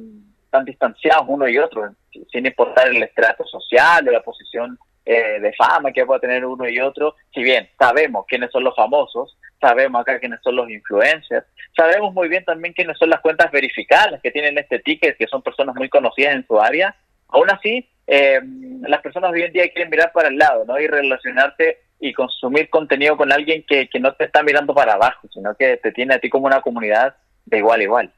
tan 0.51 0.65
distanciados 0.65 1.25
uno 1.29 1.49
y 1.49 1.59
otro, 1.59 1.95
sin 2.31 2.47
importar 2.47 2.89
el 2.89 3.03
estrato 3.03 3.45
social 3.45 4.09
o 4.09 4.13
la 4.13 4.23
posición 4.23 4.79
eh, 5.05 5.41
de 5.41 5.53
fama 5.55 5.93
que 5.93 6.07
pueda 6.07 6.21
tener 6.21 6.45
uno 6.45 6.69
y 6.69 6.79
otro, 6.81 7.17
si 7.35 7.43
bien 7.43 7.69
sabemos 7.79 8.25
quiénes 8.29 8.51
son 8.51 8.65
los 8.65 8.75
famosos, 8.77 9.37
sabemos 9.61 10.01
acá 10.01 10.19
quiénes 10.19 10.41
son 10.43 10.57
los 10.57 10.71
influencers, 10.71 11.47
sabemos 11.77 12.13
muy 12.13 12.29
bien 12.29 12.45
también 12.45 12.75
quiénes 12.75 12.99
son 12.99 13.11
las 13.11 13.21
cuentas 13.21 13.51
verificadas 13.51 14.21
que 14.23 14.31
tienen 14.31 14.59
este 14.59 14.79
ticket, 14.79 15.17
que 15.17 15.27
son 15.27 15.43
personas 15.43 15.75
muy 15.75 15.89
conocidas 15.89 16.35
en 16.35 16.47
su 16.47 16.61
área, 16.61 16.95
aún 17.29 17.51
así 17.51 17.89
eh, 18.07 18.41
las 18.83 19.01
personas 19.01 19.33
hoy 19.33 19.43
en 19.43 19.53
día 19.53 19.69
quieren 19.71 19.91
mirar 19.91 20.13
para 20.13 20.29
el 20.29 20.37
lado, 20.37 20.65
¿no? 20.67 20.79
Y 20.79 20.87
relacionarse 20.87 21.79
y 22.01 22.13
consumir 22.13 22.69
contenido 22.69 23.17
con 23.17 23.33
alguien 23.33 23.65
que, 23.67 23.89
que 23.89 24.01
no 24.01 24.13
te 24.15 24.25
está 24.25 24.43
mirando 24.43 24.75
para 24.75 24.95
abajo, 24.95 25.29
sino 25.33 25.55
que 25.55 25.77
te 25.77 25.93
tiene 25.93 26.15
a 26.15 26.19
ti 26.19 26.29
como 26.29 26.47
una 26.47 26.61
comunidad 26.61 27.15
de 27.47 27.59
igual 27.59 27.81
a 27.81 27.83
igual. 27.85 28.13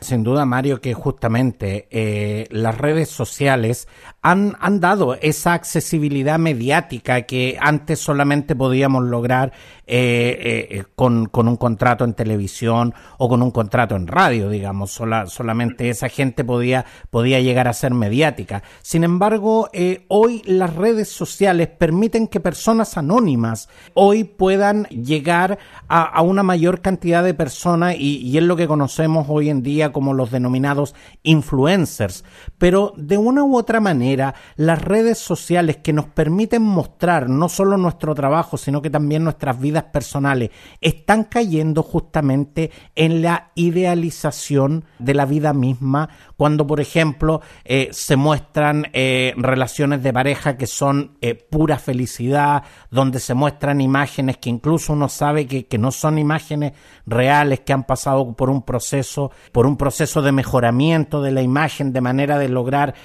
Sin 0.00 0.24
duda, 0.24 0.44
Mario, 0.44 0.80
que 0.80 0.94
justamente 0.94 1.86
eh, 1.90 2.46
las 2.50 2.76
redes 2.76 3.08
sociales 3.08 3.88
han, 4.22 4.56
han, 4.60 4.78
dado 4.78 5.14
esa 5.14 5.52
accesibilidad 5.52 6.38
mediática 6.38 7.22
que 7.22 7.58
antes 7.60 7.98
solamente 7.98 8.54
podíamos 8.54 9.02
lograr 9.02 9.52
eh, 9.84 10.68
eh, 10.70 10.84
con, 10.94 11.26
con, 11.26 11.48
un 11.48 11.56
contrato 11.56 12.04
en 12.04 12.14
televisión 12.14 12.94
o 13.18 13.28
con 13.28 13.42
un 13.42 13.50
contrato 13.50 13.96
en 13.96 14.06
radio, 14.06 14.48
digamos. 14.48 14.92
Sola, 14.92 15.26
solamente 15.26 15.90
esa 15.90 16.08
gente 16.08 16.44
podía, 16.44 16.86
podía 17.10 17.40
llegar 17.40 17.66
a 17.66 17.72
ser 17.72 17.94
mediática. 17.94 18.62
Sin 18.80 19.02
embargo, 19.02 19.68
hoy 20.06 20.42
las 20.46 20.76
redes 20.76 21.08
sociales 21.08 21.68
permiten 21.68 22.28
que 22.28 22.38
personas 22.38 22.96
anónimas 22.96 23.68
hoy 23.94 24.22
puedan 24.22 24.84
llegar 24.84 25.58
a, 25.88 26.02
a 26.02 26.22
una 26.22 26.44
mayor 26.44 26.80
cantidad 26.80 27.24
de 27.24 27.34
personas 27.34 27.96
y 27.98 28.38
es 28.38 28.44
lo 28.44 28.54
que 28.54 28.68
conocemos 28.68 29.26
hoy 29.28 29.48
en 29.48 29.64
día 29.64 29.92
como 29.92 30.14
los 30.14 30.30
denominados 30.30 30.94
influencers, 31.24 32.24
pero 32.58 32.92
de 32.96 33.18
una 33.18 33.42
u 33.42 33.56
otra 33.56 33.80
manera 33.80 34.11
las 34.16 34.82
redes 34.82 35.18
sociales 35.18 35.78
que 35.78 35.92
nos 35.92 36.06
permiten 36.06 36.62
mostrar 36.62 37.28
no 37.28 37.48
solo 37.48 37.76
nuestro 37.76 38.14
trabajo, 38.14 38.56
sino 38.56 38.82
que 38.82 38.90
también 38.90 39.24
nuestras 39.24 39.60
vidas 39.60 39.84
personales, 39.84 40.50
están 40.80 41.24
cayendo 41.24 41.82
justamente 41.82 42.70
en 42.94 43.22
la 43.22 43.50
idealización 43.54 44.84
de 44.98 45.14
la 45.14 45.26
vida 45.26 45.52
misma 45.52 46.08
cuando, 46.42 46.66
por 46.66 46.80
ejemplo, 46.80 47.40
eh, 47.64 47.90
se 47.92 48.16
muestran 48.16 48.88
eh, 48.94 49.32
relaciones 49.36 50.02
de 50.02 50.12
pareja 50.12 50.56
que 50.56 50.66
son 50.66 51.16
eh, 51.20 51.36
pura 51.36 51.78
felicidad, 51.78 52.64
donde 52.90 53.20
se 53.20 53.34
muestran 53.34 53.80
imágenes 53.80 54.38
que 54.38 54.50
incluso 54.50 54.94
uno 54.94 55.08
sabe 55.08 55.46
que, 55.46 55.66
que, 55.66 55.78
no 55.78 55.92
son 55.92 56.18
imágenes 56.18 56.72
reales, 57.06 57.60
que 57.60 57.72
han 57.72 57.84
pasado 57.84 58.34
por 58.34 58.50
un 58.50 58.62
proceso, 58.62 59.30
por 59.52 59.66
un 59.66 59.76
proceso 59.76 60.20
de 60.20 60.32
mejoramiento 60.32 61.22
de 61.22 61.30
la 61.30 61.42
imagen, 61.42 61.92
de 61.92 62.00
manera 62.00 62.40
de 62.40 62.48
lograr 62.48 62.96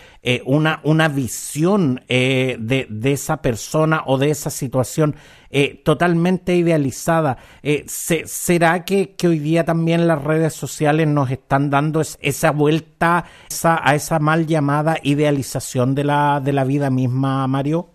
una, 0.46 0.82
una 0.84 1.08
visión 1.08 2.01
de, 2.10 2.88
de 2.89 3.12
esa 3.12 3.38
persona 3.44 4.01
o 4.08 4.17
de 4.17 4.32
esa 4.32 4.50
situación 4.50 5.15
eh, 5.49 5.81
totalmente 5.83 6.55
idealizada. 6.55 7.37
Eh, 7.63 7.83
¿Será 7.87 8.85
que, 8.85 9.15
hoy 9.23 9.39
día 9.39 9.63
también 9.63 10.07
las 10.07 10.23
redes 10.23 10.53
sociales 10.53 11.07
nos 11.07 11.31
están 11.31 11.69
dando 11.69 12.01
esa 12.01 12.51
vuelta 12.51 13.25
a 13.63 13.95
esa 13.95 14.19
mal 14.19 14.45
llamada 14.45 14.97
idealización 15.03 15.95
de 15.95 16.03
la, 16.03 16.41
de 16.43 16.53
la 16.53 16.63
vida 16.63 16.89
misma, 16.89 17.47
Mario? 17.47 17.89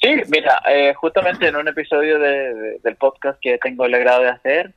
Sí, 0.00 0.14
mira, 0.28 0.62
eh, 0.68 0.94
justamente 0.94 1.48
en 1.48 1.56
un 1.56 1.68
episodio 1.68 2.18
del 2.18 2.96
podcast 2.96 3.38
que 3.40 3.58
tengo 3.58 3.86
el 3.86 3.94
agrado 3.94 4.22
de 4.22 4.28
hacer, 4.28 4.74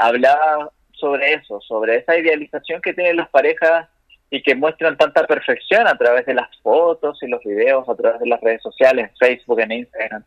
hablaba 0.00 0.70
sobre 0.92 1.34
eso, 1.34 1.60
sobre 1.60 1.96
esa 1.96 2.16
idealización 2.16 2.80
que 2.80 2.94
tienen 2.94 3.16
las 3.16 3.28
parejas 3.28 3.88
y 4.30 4.42
que 4.42 4.54
muestran 4.54 4.96
tanta 4.96 5.26
perfección 5.26 5.86
a 5.86 5.96
través 5.96 6.26
de 6.26 6.34
las 6.34 6.48
fotos 6.62 7.22
y 7.22 7.28
los 7.28 7.42
videos, 7.44 7.88
a 7.88 7.94
través 7.94 8.20
de 8.20 8.26
las 8.26 8.40
redes 8.40 8.62
sociales, 8.62 9.10
Facebook, 9.18 9.60
en 9.60 9.72
Instagram. 9.72 10.24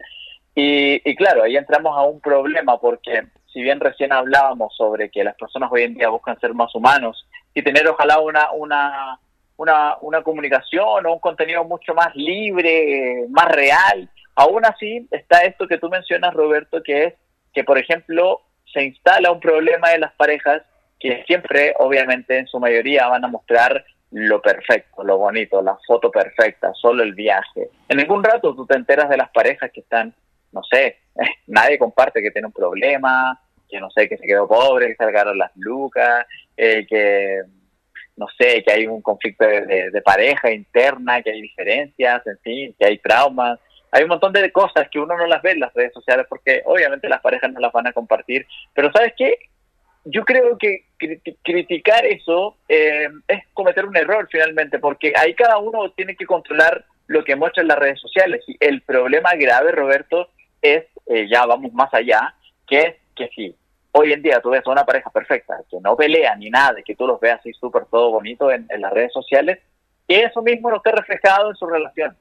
Y, 0.61 1.15
claro, 1.15 1.43
ahí 1.43 1.55
entramos 1.55 1.97
a 1.97 2.01
un 2.01 2.19
problema 2.19 2.77
porque 2.81 3.23
si 3.53 3.61
bien 3.61 3.79
recién 3.79 4.11
hablábamos 4.11 4.75
sobre 4.75 5.09
que 5.09 5.23
las 5.23 5.35
personas 5.35 5.71
hoy 5.71 5.83
en 5.83 5.93
día 5.93 6.09
buscan 6.09 6.37
ser 6.41 6.53
más 6.53 6.75
humanos 6.75 7.25
y 7.53 7.61
tener 7.61 7.87
ojalá 7.87 8.19
una, 8.19 8.51
una, 8.51 9.19
una, 9.55 9.95
una 10.01 10.21
comunicación 10.21 11.05
o 11.05 11.13
un 11.13 11.19
contenido 11.19 11.63
mucho 11.63 11.93
más 11.93 12.13
libre, 12.13 13.25
más 13.29 13.47
real, 13.47 14.09
aún 14.35 14.65
así 14.65 15.07
está 15.11 15.43
esto 15.43 15.65
que 15.65 15.77
tú 15.77 15.87
mencionas, 15.87 16.33
Roberto, 16.33 16.83
que 16.83 17.05
es 17.05 17.13
que, 17.53 17.63
por 17.63 17.77
ejemplo, 17.77 18.41
se 18.73 18.83
instala 18.83 19.31
un 19.31 19.39
problema 19.39 19.91
de 19.91 19.99
las 19.99 20.11
parejas 20.15 20.61
que 20.99 21.23
siempre, 21.25 21.73
obviamente, 21.79 22.37
en 22.37 22.47
su 22.47 22.59
mayoría 22.59 23.07
van 23.07 23.23
a 23.23 23.29
mostrar 23.29 23.85
lo 24.11 24.41
perfecto, 24.41 25.05
lo 25.05 25.17
bonito, 25.17 25.61
la 25.61 25.77
foto 25.87 26.11
perfecta, 26.11 26.73
solo 26.73 27.01
el 27.01 27.13
viaje. 27.13 27.69
En 27.87 27.95
ningún 27.95 28.25
rato 28.25 28.53
tú 28.53 28.65
te 28.65 28.75
enteras 28.75 29.07
de 29.07 29.15
las 29.15 29.29
parejas 29.29 29.71
que 29.71 29.79
están 29.79 30.13
no 30.51 30.61
sé, 30.63 30.97
nadie 31.47 31.77
comparte 31.77 32.21
que 32.21 32.31
tiene 32.31 32.47
un 32.47 32.53
problema, 32.53 33.39
que 33.69 33.79
no 33.79 33.89
sé, 33.91 34.09
que 34.09 34.17
se 34.17 34.25
quedó 34.25 34.47
pobre, 34.47 34.87
que 34.87 34.95
se 34.95 35.05
sacaron 35.05 35.37
las 35.37 35.51
lucas, 35.55 36.25
eh, 36.57 36.85
que 36.87 37.41
no 38.19 38.27
sé, 38.37 38.61
que 38.63 38.73
hay 38.73 38.85
un 38.85 39.01
conflicto 39.01 39.45
de, 39.45 40.01
pareja 40.03 40.51
interna, 40.51 41.21
que 41.21 41.31
hay 41.31 41.41
diferencias, 41.41 42.21
en 42.27 42.37
fin, 42.39 42.75
que 42.77 42.85
hay 42.85 42.97
traumas. 42.97 43.59
Hay 43.91 44.03
un 44.03 44.09
montón 44.09 44.33
de 44.33 44.51
cosas 44.51 44.89
que 44.91 44.99
uno 44.99 45.17
no 45.17 45.25
las 45.25 45.41
ve 45.41 45.51
en 45.51 45.61
las 45.61 45.73
redes 45.73 45.93
sociales 45.93 46.25
porque 46.29 46.61
obviamente 46.65 47.07
las 47.07 47.21
parejas 47.21 47.51
no 47.51 47.61
las 47.61 47.71
van 47.71 47.87
a 47.87 47.93
compartir. 47.93 48.45
Pero 48.73 48.91
¿sabes 48.91 49.13
qué? 49.17 49.37
Yo 50.03 50.25
creo 50.25 50.57
que 50.57 50.85
criticar 51.43 52.05
eso 52.05 52.57
eh, 52.67 53.07
es 53.27 53.43
cometer 53.53 53.85
un 53.85 53.95
error 53.95 54.27
finalmente 54.29 54.79
porque 54.79 55.13
ahí 55.15 55.33
cada 55.33 55.57
uno 55.57 55.91
tiene 55.91 56.15
que 56.15 56.25
controlar 56.25 56.85
lo 57.07 57.23
que 57.23 57.35
muestra 57.37 57.61
en 57.61 57.69
las 57.69 57.79
redes 57.79 58.01
sociales. 58.01 58.43
Y 58.47 58.57
el 58.59 58.81
problema 58.81 59.31
grave, 59.35 59.71
Roberto, 59.71 60.29
es, 60.61 60.85
eh, 61.07 61.27
ya 61.29 61.45
vamos 61.45 61.73
más 61.73 61.93
allá, 61.93 62.35
que 62.67 62.79
es 62.79 62.95
que 63.15 63.27
si 63.29 63.55
hoy 63.91 64.13
en 64.13 64.21
día 64.21 64.39
tú 64.41 64.49
ves 64.49 64.65
a 64.65 64.71
una 64.71 64.85
pareja 64.85 65.09
perfecta, 65.09 65.57
que 65.69 65.77
no 65.81 65.95
pelea 65.95 66.35
ni 66.35 66.49
nada, 66.49 66.81
que 66.83 66.95
tú 66.95 67.07
los 67.07 67.19
veas 67.19 67.39
así 67.39 67.53
súper 67.53 67.85
todo 67.85 68.11
bonito 68.11 68.51
en, 68.51 68.67
las 68.77 68.93
redes 68.93 69.13
sociales, 69.13 69.59
que 70.07 70.21
eso 70.23 70.41
mismo 70.41 70.69
no 70.69 70.77
esté 70.77 70.91
reflejado 70.91 71.49
en 71.49 71.55
su 71.55 71.65
relación. 71.65 72.15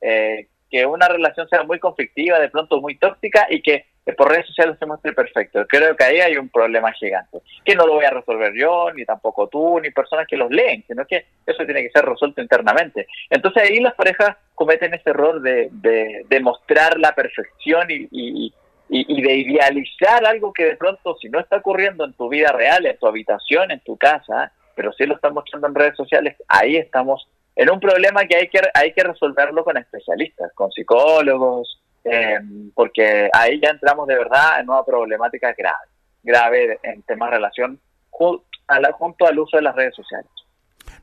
Eh, 0.00 0.48
que 0.70 0.86
una 0.86 1.06
relación 1.08 1.48
sea 1.48 1.62
muy 1.62 1.78
conflictiva, 1.78 2.38
de 2.38 2.48
pronto 2.48 2.80
muy 2.80 2.98
tóxica 2.98 3.46
y 3.48 3.62
que 3.62 3.86
por 4.12 4.28
redes 4.28 4.46
sociales 4.46 4.76
se 4.78 4.86
muestre 4.86 5.12
perfecto. 5.12 5.66
Creo 5.66 5.96
que 5.96 6.04
ahí 6.04 6.20
hay 6.20 6.36
un 6.36 6.50
problema 6.50 6.92
gigante, 6.92 7.38
que 7.64 7.74
no 7.74 7.86
lo 7.86 7.94
voy 7.94 8.04
a 8.04 8.10
resolver 8.10 8.52
yo, 8.54 8.92
ni 8.92 9.04
tampoco 9.04 9.48
tú, 9.48 9.80
ni 9.80 9.90
personas 9.90 10.26
que 10.26 10.36
los 10.36 10.50
leen, 10.50 10.84
sino 10.86 11.06
que 11.06 11.24
eso 11.46 11.64
tiene 11.64 11.82
que 11.82 11.90
ser 11.90 12.04
resuelto 12.04 12.42
internamente. 12.42 13.06
Entonces 13.30 13.62
ahí 13.62 13.80
las 13.80 13.94
parejas 13.94 14.36
cometen 14.54 14.92
ese 14.92 15.10
error 15.10 15.40
de, 15.40 15.70
de, 15.72 16.40
mostrar 16.40 16.98
la 16.98 17.14
perfección 17.14 17.90
y, 17.90 18.06
y, 18.10 18.54
y, 18.90 19.22
de 19.22 19.36
idealizar 19.36 20.24
algo 20.26 20.52
que 20.52 20.64
de 20.64 20.76
pronto 20.76 21.16
si 21.18 21.30
no 21.30 21.40
está 21.40 21.56
ocurriendo 21.56 22.04
en 22.04 22.12
tu 22.12 22.28
vida 22.28 22.52
real, 22.52 22.84
en 22.84 22.98
tu 22.98 23.06
habitación, 23.06 23.70
en 23.70 23.80
tu 23.80 23.96
casa, 23.96 24.52
pero 24.74 24.92
sí 24.92 25.06
lo 25.06 25.14
están 25.14 25.32
mostrando 25.32 25.68
en 25.68 25.74
redes 25.74 25.96
sociales, 25.96 26.36
ahí 26.48 26.76
estamos 26.76 27.26
en 27.56 27.70
un 27.70 27.80
problema 27.80 28.26
que 28.26 28.36
hay 28.36 28.48
que, 28.48 28.60
hay 28.74 28.92
que 28.92 29.04
resolverlo 29.04 29.64
con 29.64 29.76
especialistas, 29.76 30.52
con 30.54 30.70
psicólogos, 30.72 31.80
eh, 32.04 32.38
porque 32.74 33.28
ahí 33.32 33.60
ya 33.60 33.70
entramos 33.70 34.06
de 34.06 34.16
verdad 34.16 34.60
en 34.60 34.68
una 34.68 34.84
problemática 34.84 35.54
grave, 35.56 35.88
grave 36.22 36.78
en 36.82 37.02
temas 37.02 37.30
de 37.30 37.36
relación 37.36 37.80
junto 38.10 39.26
al 39.26 39.38
uso 39.38 39.56
de 39.56 39.62
las 39.62 39.74
redes 39.74 39.94
sociales. 39.94 40.30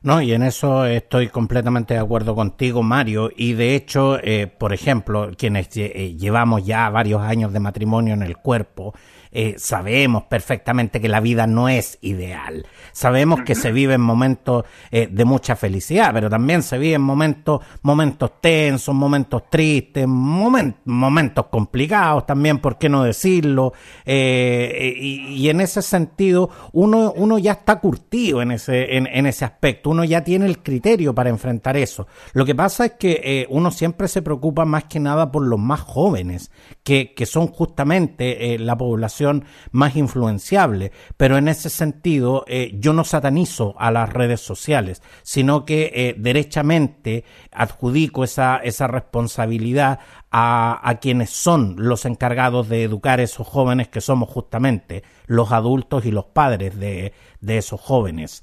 No, 0.02 0.20
y 0.20 0.32
en 0.32 0.42
eso 0.42 0.84
estoy 0.84 1.28
completamente 1.28 1.94
de 1.94 2.00
acuerdo 2.00 2.34
contigo, 2.34 2.82
Mario. 2.82 3.30
Y 3.36 3.52
de 3.52 3.76
hecho, 3.76 4.18
eh, 4.20 4.48
por 4.48 4.72
ejemplo, 4.72 5.30
quienes 5.38 5.68
eh, 5.76 6.16
llevamos 6.16 6.66
ya 6.66 6.90
varios 6.90 7.22
años 7.22 7.52
de 7.52 7.60
matrimonio 7.60 8.14
en 8.14 8.22
el 8.22 8.36
cuerpo, 8.36 8.94
eh, 9.34 9.54
sabemos 9.56 10.24
perfectamente 10.24 11.00
que 11.00 11.08
la 11.08 11.20
vida 11.20 11.46
no 11.46 11.70
es 11.70 11.96
ideal. 12.02 12.66
Sabemos 12.92 13.40
que 13.46 13.54
se 13.54 13.72
vive 13.72 13.94
en 13.94 14.02
momentos 14.02 14.66
eh, 14.90 15.08
de 15.10 15.24
mucha 15.24 15.56
felicidad, 15.56 16.10
pero 16.12 16.28
también 16.28 16.62
se 16.62 16.76
vive 16.76 16.96
en 16.96 17.02
momentos, 17.02 17.62
momentos 17.80 18.32
tensos, 18.42 18.94
momentos 18.94 19.48
tristes, 19.48 20.06
momentos 20.06 21.46
complicados 21.46 22.26
también, 22.26 22.58
¿por 22.58 22.76
qué 22.76 22.90
no 22.90 23.04
decirlo? 23.04 23.72
Eh, 24.04 24.94
y, 24.98 25.48
en 25.48 25.62
ese 25.62 25.80
sentido, 25.80 26.50
uno, 26.72 27.14
uno 27.16 27.38
ya 27.38 27.52
está 27.52 27.80
curtido 27.80 28.42
en 28.42 28.52
ese, 28.52 28.98
en, 28.98 29.26
ese 29.26 29.46
aspecto, 29.46 29.90
uno 29.90 30.04
ya 30.04 30.22
tiene 30.22 30.44
el 30.44 30.58
criterio 30.58 31.14
para 31.14 31.30
enfrentar 31.30 31.78
eso. 31.78 32.06
Lo 32.34 32.44
que 32.44 32.54
pasa 32.54 32.84
es 32.84 32.92
que 32.92 33.46
uno 33.48 33.70
siempre 33.70 34.08
se 34.08 34.20
preocupa 34.20 34.66
más 34.66 34.84
que 34.84 35.00
nada 35.00 35.32
por 35.32 35.46
los 35.46 35.58
más 35.58 35.80
jóvenes, 35.80 36.50
que, 36.84 37.14
que 37.14 37.24
son 37.24 37.46
justamente 37.46 38.58
la 38.58 38.76
población 38.76 39.21
más 39.70 39.96
influenciable. 39.96 40.92
Pero 41.16 41.36
en 41.36 41.48
ese 41.48 41.70
sentido, 41.70 42.44
eh, 42.46 42.72
yo 42.78 42.92
no 42.92 43.04
satanizo 43.04 43.74
a 43.78 43.90
las 43.90 44.12
redes 44.12 44.40
sociales, 44.40 45.02
sino 45.22 45.64
que 45.64 45.90
eh, 45.94 46.14
derechamente 46.18 47.24
adjudico 47.52 48.24
esa, 48.24 48.56
esa 48.56 48.86
responsabilidad 48.86 50.00
a, 50.30 50.98
quienes 51.00 51.30
son 51.30 51.76
los 51.78 52.06
encargados 52.06 52.68
de 52.68 52.84
educar 52.84 53.20
a 53.20 53.22
esos 53.22 53.46
jóvenes 53.46 53.88
que 53.88 54.00
somos 54.00 54.30
justamente 54.30 55.02
los 55.26 55.52
adultos 55.52 56.06
y 56.06 56.10
los 56.10 56.24
padres 56.24 56.78
de, 56.78 57.12
de 57.40 57.58
esos 57.58 57.80
jóvenes. 57.80 58.42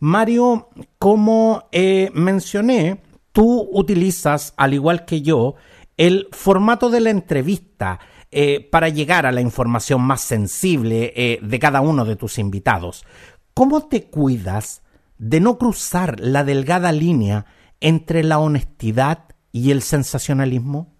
Mario, 0.00 0.68
como 0.98 1.68
eh, 1.72 2.10
mencioné, 2.14 3.02
tú 3.32 3.68
utilizas, 3.72 4.54
al 4.56 4.74
igual 4.74 5.04
que 5.04 5.22
yo, 5.22 5.54
el 5.96 6.28
formato 6.32 6.88
de 6.88 7.00
la 7.00 7.10
entrevista 7.10 8.00
eh, 8.32 8.68
para 8.70 8.88
llegar 8.88 9.26
a 9.26 9.32
la 9.32 9.40
información 9.40 10.02
más 10.02 10.20
sensible 10.20 11.12
eh, 11.16 11.40
de 11.42 11.58
cada 11.58 11.80
uno 11.80 12.04
de 12.04 12.14
tus 12.14 12.38
invitados. 12.38 13.04
¿Cómo 13.54 13.88
te 13.88 14.04
cuidas 14.04 14.84
de 15.18 15.40
no 15.40 15.58
cruzar 15.58 16.20
la 16.20 16.44
delgada 16.44 16.92
línea 16.92 17.46
entre 17.80 18.22
la 18.22 18.38
honestidad 18.38 19.24
y 19.50 19.72
el 19.72 19.82
sensacionalismo? 19.82 20.94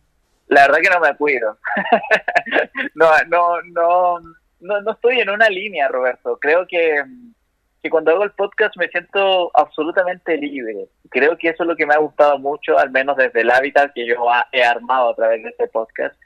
La 0.48 0.62
verdad 0.62 0.78
que 0.82 0.90
no 0.90 0.98
me 0.98 1.16
cuido. 1.16 1.56
no, 2.96 3.10
no, 3.28 3.62
no, 3.62 4.18
no, 4.58 4.80
no 4.80 4.90
estoy 4.90 5.20
en 5.20 5.30
una 5.30 5.48
línea, 5.48 5.86
Roberto. 5.86 6.36
Creo 6.40 6.66
que, 6.66 7.00
que 7.80 7.90
cuando 7.90 8.10
hago 8.10 8.24
el 8.24 8.32
podcast 8.32 8.76
me 8.76 8.88
siento 8.88 9.52
absolutamente 9.54 10.36
libre. 10.36 10.88
Creo 11.10 11.38
que 11.38 11.50
eso 11.50 11.62
es 11.62 11.68
lo 11.68 11.76
que 11.76 11.86
me 11.86 11.94
ha 11.94 11.98
gustado 11.98 12.40
mucho, 12.40 12.76
al 12.76 12.90
menos 12.90 13.16
desde 13.16 13.42
el 13.42 13.50
hábitat 13.52 13.92
que 13.94 14.04
yo 14.04 14.16
he 14.50 14.64
armado 14.64 15.10
a 15.10 15.14
través 15.14 15.44
de 15.44 15.50
este 15.50 15.68
podcast 15.68 16.16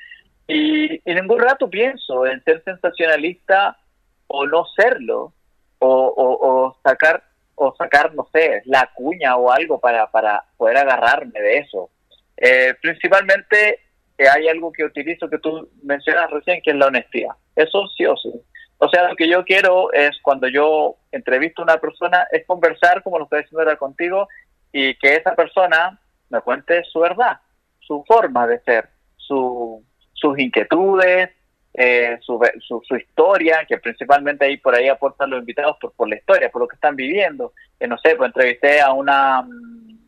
y 0.47 1.01
en 1.05 1.17
ningún 1.17 1.41
rato 1.41 1.71
pienso 1.71 2.27
en 2.27 2.43
ser 2.45 2.63
sensacionalista 2.65 3.79
o 4.27 4.47
no 4.47 4.65
serlo, 4.77 5.33
o, 5.79 6.77
sacar, 6.83 7.23
o 7.55 7.75
sacar, 7.77 8.15
no 8.15 8.27
sé, 8.33 8.63
la 8.65 8.91
cuña 8.95 9.37
o 9.37 9.51
algo 9.51 9.79
para, 9.79 10.11
para 10.11 10.45
poder 10.57 10.79
agarrarme 10.79 11.41
de 11.41 11.59
eso. 11.59 11.91
Eh, 12.37 12.75
principalmente 12.81 13.81
eh, 14.19 14.29
hay 14.29 14.49
algo 14.49 14.73
que 14.73 14.85
utilizo 14.85 15.29
que 15.29 15.39
tú 15.39 15.69
mencionas 15.83 16.31
recién, 16.31 16.61
que 16.63 16.71
es 16.71 16.77
la 16.77 16.87
honestidad. 16.87 17.35
Eso 17.55 17.87
sí 17.97 18.07
o 18.07 18.17
sí. 18.17 18.33
O 18.79 18.89
sea, 18.89 19.09
lo 19.09 19.17
que 19.17 19.29
yo 19.29 19.45
quiero 19.45 19.93
es 19.93 20.19
cuando 20.23 20.49
yo 20.49 20.97
entrevisto 21.13 21.63
a 21.63 21.65
una 21.65 21.79
persona, 21.79 22.27
es 22.33 22.45
conversar, 22.47 23.03
como 23.03 23.19
lo 23.19 23.25
estoy 23.25 23.43
diciendo 23.43 23.61
ahora 23.61 23.77
contigo, 23.77 24.29
y 24.73 24.95
que 24.97 25.15
esa 25.15 25.35
persona 25.35 26.01
me 26.29 26.41
cuente 26.41 26.83
su 26.85 27.01
verdad, 27.01 27.39
su 27.81 28.05
forma 28.07 28.47
de 28.47 28.61
ser, 28.61 28.89
su, 29.17 29.85
sus 30.25 30.38
inquietudes, 30.38 31.31
eh, 31.75 32.16
su, 32.23 32.40
su, 32.61 32.97
historia, 32.97 33.66
que 33.69 33.76
principalmente 33.76 34.47
ahí 34.47 34.57
por 34.57 34.75
ahí 34.75 34.88
aportan 34.88 35.28
los 35.28 35.40
invitados 35.40 35.76
por, 35.78 35.93
por 35.93 36.09
la 36.09 36.16
historia, 36.16 36.50
por 36.50 36.62
lo 36.62 36.69
que 36.69 36.76
están 36.76 36.97
viviendo. 36.97 37.52
Eh, 37.78 37.87
no 37.87 37.99
sé, 37.99 38.16
pues 38.16 38.28
entrevisté 38.28 38.81
a 38.81 38.93
una 38.93 39.43
mm, 39.43 39.99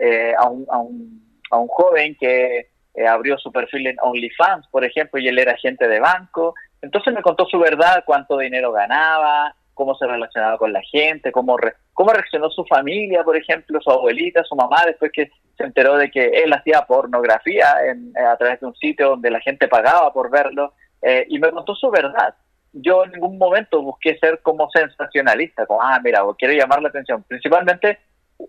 eh, 0.00 0.34
a, 0.36 0.48
un, 0.48 0.66
a, 0.68 0.78
un, 0.78 1.22
a 1.50 1.58
un 1.58 1.68
joven 1.68 2.16
que 2.18 2.70
abrió 3.08 3.38
su 3.38 3.52
perfil 3.52 3.86
en 3.86 3.96
OnlyFans, 4.02 4.66
por 4.68 4.84
ejemplo, 4.84 5.20
y 5.20 5.28
él 5.28 5.38
era 5.38 5.52
agente 5.52 5.86
de 5.86 6.00
banco. 6.00 6.54
Entonces 6.82 7.14
me 7.14 7.22
contó 7.22 7.46
su 7.46 7.58
verdad, 7.58 8.02
cuánto 8.04 8.38
dinero 8.38 8.72
ganaba, 8.72 9.54
cómo 9.74 9.94
se 9.94 10.06
relacionaba 10.06 10.58
con 10.58 10.72
la 10.72 10.82
gente, 10.82 11.32
cómo, 11.32 11.56
cómo 11.92 12.12
reaccionó 12.12 12.50
su 12.50 12.64
familia, 12.64 13.24
por 13.24 13.36
ejemplo, 13.36 13.80
su 13.80 13.90
abuelita, 13.90 14.44
su 14.44 14.54
mamá, 14.54 14.84
después 14.86 15.12
que 15.12 15.30
se 15.56 15.64
enteró 15.64 15.96
de 15.96 16.10
que 16.10 16.26
él 16.26 16.52
hacía 16.52 16.82
pornografía 16.82 17.74
en, 17.86 18.12
a 18.16 18.36
través 18.36 18.60
de 18.60 18.66
un 18.66 18.74
sitio 18.76 19.10
donde 19.10 19.30
la 19.30 19.40
gente 19.40 19.68
pagaba 19.68 20.12
por 20.12 20.30
verlo. 20.30 20.74
Eh, 21.02 21.26
y 21.28 21.38
me 21.38 21.50
contó 21.50 21.74
su 21.74 21.90
verdad. 21.90 22.34
Yo 22.72 23.04
en 23.04 23.12
ningún 23.12 23.36
momento 23.36 23.82
busqué 23.82 24.16
ser 24.18 24.40
como 24.40 24.70
sensacionalista, 24.70 25.66
como, 25.66 25.82
ah, 25.82 26.00
mira, 26.02 26.22
quiero 26.38 26.54
llamar 26.54 26.80
la 26.80 26.88
atención. 26.88 27.22
Principalmente 27.24 27.98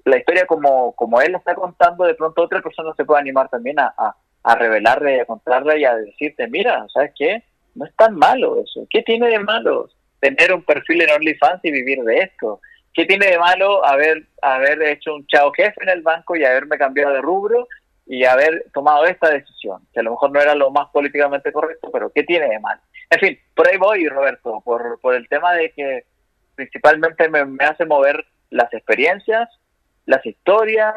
la 0.06 0.18
historia 0.18 0.46
como, 0.46 0.94
como 0.94 1.20
él 1.22 1.36
está 1.36 1.56
contando, 1.56 2.06
de 2.06 2.16
pronto 2.16 2.44
otra 2.44 2.62
persona 2.62 2.94
se 2.96 3.06
puede 3.06 3.22
animar 3.22 3.50
también 3.50 3.80
a, 3.80 3.94
a, 3.98 4.16
a 4.44 4.56
revelarle, 4.56 5.22
a 5.22 5.26
contarle 5.26 5.80
y 5.80 5.86
a 5.86 5.96
decirte, 5.96 6.48
mira, 6.48 6.86
¿sabes 6.94 7.12
qué? 7.18 7.44
No 7.76 7.86
es 7.86 7.96
tan 7.96 8.16
malo 8.16 8.62
eso. 8.62 8.86
¿Qué 8.90 9.02
tiene 9.02 9.28
de 9.28 9.40
malo 9.40 9.90
tener 10.24 10.54
un 10.54 10.64
perfil 10.64 11.02
en 11.02 11.12
OnlyFans 11.12 11.60
y 11.64 11.72
vivir 11.72 12.02
de 12.04 12.20
esto? 12.20 12.62
¿Qué 12.94 13.06
tiene 13.06 13.28
de 13.28 13.38
malo 13.38 13.86
haber, 13.86 14.24
haber 14.42 14.82
hecho 14.84 15.16
un 15.16 15.28
chao 15.28 15.52
jefe 15.52 15.82
en 15.82 15.90
el 15.90 16.02
banco 16.02 16.36
y 16.36 16.46
haberme 16.46 16.78
cambiado 16.78 17.14
de 17.14 17.22
rubro 17.22 17.68
y 18.06 18.24
haber 18.24 18.66
tomado 18.74 19.06
esta 19.06 19.30
decisión, 19.30 19.82
que 19.94 20.00
a 20.00 20.04
lo 20.04 20.12
mejor 20.12 20.32
no 20.32 20.40
era 20.40 20.56
lo 20.56 20.72
más 20.72 20.90
políticamente 20.92 21.52
correcto, 21.52 21.90
pero 21.92 22.12
¿qué 22.12 22.24
tiene 22.24 22.48
de 22.48 22.60
mal? 22.60 22.80
En 23.10 23.20
fin, 23.20 23.40
por 23.56 23.68
ahí 23.68 23.78
voy, 23.78 24.08
Roberto, 24.08 24.62
por, 24.64 25.00
por 25.02 25.16
el 25.16 25.28
tema 25.28 25.54
de 25.54 25.72
que 25.72 26.06
principalmente 26.56 27.28
me, 27.30 27.66
hace 27.66 27.86
mover 27.86 28.26
las 28.50 28.74
experiencias, 28.74 29.50
las 30.06 30.26
historias 30.26 30.94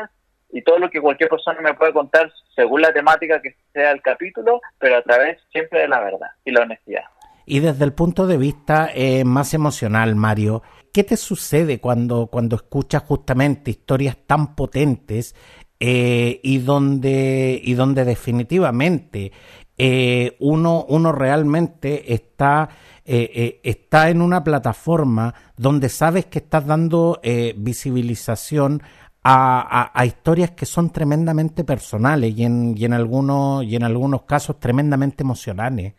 y 0.51 0.63
todo 0.63 0.79
lo 0.79 0.91
que 0.91 1.01
cualquier 1.01 1.31
persona 1.31 1.61
me 1.61 1.75
puede 1.75 1.93
contar 1.93 2.31
según 2.55 2.83
la 2.83 2.93
temática 2.93 3.41
que 3.41 3.57
sea 3.73 3.91
el 3.91 4.03
capítulo, 4.03 4.61
pero 4.79 4.97
a 4.97 5.03
través 5.03 5.41
siempre 5.51 5.81
de 5.81 5.89
la 5.89 6.01
verdad 6.01 6.31
y 6.45 6.53
la 6.53 6.63
honestidad. 6.63 7.05
Y 7.47 7.61
desde 7.61 7.85
el 7.85 7.93
punto 7.93 8.27
de 8.27 8.37
vista 8.37 8.91
eh, 8.93 9.25
más 9.25 9.55
emocional, 9.55 10.17
Mario, 10.17 10.63
¿qué 10.93 11.05
te 11.05 11.17
sucede 11.17 11.81
cuando, 11.81 12.27
cuando 12.27 12.57
escuchas 12.57 13.05
justamente 13.05 13.71
historias 13.71 14.19
tan 14.27 14.57
potentes 14.57 15.35
eh, 15.79 16.41
y, 16.43 16.59
donde, 16.59 17.61
y 17.63 17.75
donde 17.75 18.07
definitivamente 18.07 19.31
eh, 19.77 20.35
uno, 20.41 20.87
uno 20.89 21.13
realmente 21.13 22.15
está, 22.15 22.71
eh, 23.05 23.61
está 23.63 24.09
en 24.09 24.23
una 24.23 24.43
plataforma 24.43 25.35
donde 25.55 25.91
sabes 25.91 26.27
que 26.27 26.39
estás 26.39 26.65
dando 26.67 27.21
visibilización 27.57 28.83
a, 29.23 29.91
a, 29.93 30.07
historias 30.07 30.53
que 30.53 30.65
son 30.65 30.89
tremendamente 30.91 31.63
personales 31.63 32.35
y 32.35 32.45
en, 32.45 32.75
y 32.75 32.87
en, 32.87 32.95
algunos, 32.95 33.63
y 33.65 33.77
en 33.77 33.83
algunos 33.83 34.23
casos 34.23 34.59
tremendamente 34.59 35.25
emocionales. 35.25 35.93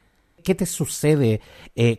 ¿Qué 0.48 0.56
te 0.56 0.66
sucede 0.66 1.42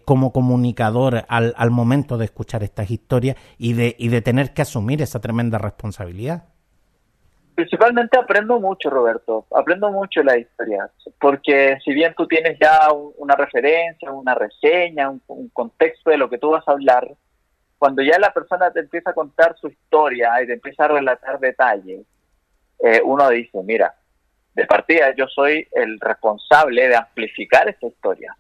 como 0.07 0.33
comunicador 0.33 1.27
al, 1.29 1.53
al 1.55 1.71
momento 1.71 2.17
de 2.17 2.25
escuchar 2.25 2.63
estas 2.63 2.91
historias 2.91 3.37
y 3.59 3.75
de, 3.75 3.95
y 3.99 4.09
de 4.09 4.23
tener 4.23 4.55
que 4.55 4.63
asumir 4.63 5.03
esa 5.03 5.21
tremenda 5.21 5.59
responsabilidad? 5.59 6.45
Principalmente 7.55 8.19
aprendo 8.19 8.59
mucho, 8.59 8.89
Roberto, 8.89 9.45
aprendo 9.55 9.91
mucho 9.91 10.23
la 10.23 10.39
historia, 10.39 10.89
porque 11.21 11.77
si 11.85 11.93
bien 11.93 12.15
tú 12.17 12.27
tienes 12.27 12.59
ya 12.59 12.89
una 13.19 13.35
referencia, 13.35 14.11
una 14.13 14.35
reseña, 14.35 15.11
un, 15.11 15.51
contexto 15.53 16.09
de 16.09 16.17
lo 16.17 16.31
que 16.31 16.39
tú 16.39 16.49
vas 16.49 16.67
a 16.67 16.73
hablar, 16.73 17.07
cuando 17.77 18.01
ya 18.01 18.19
la 18.19 18.33
persona 18.33 18.71
te 18.71 18.81
empieza 18.81 19.11
a 19.11 19.13
contar 19.13 19.57
su 19.61 19.69
historia 19.69 20.43
y 20.43 20.47
te 20.47 20.55
empieza 20.55 20.87
a 20.87 20.89
relatar 20.89 21.39
detalles, 21.39 22.07
eh, 22.83 23.03
uno 23.05 23.29
dice, 23.29 23.63
mira, 23.63 23.95
de 24.59 24.67
partida 24.67 25.15
yo 25.15 25.29
soy 25.29 25.69
el 25.71 26.01
responsable 26.01 26.89
de 26.89 26.97
amplificar 26.97 27.69
esta 27.69 27.87
historia. 27.87 28.37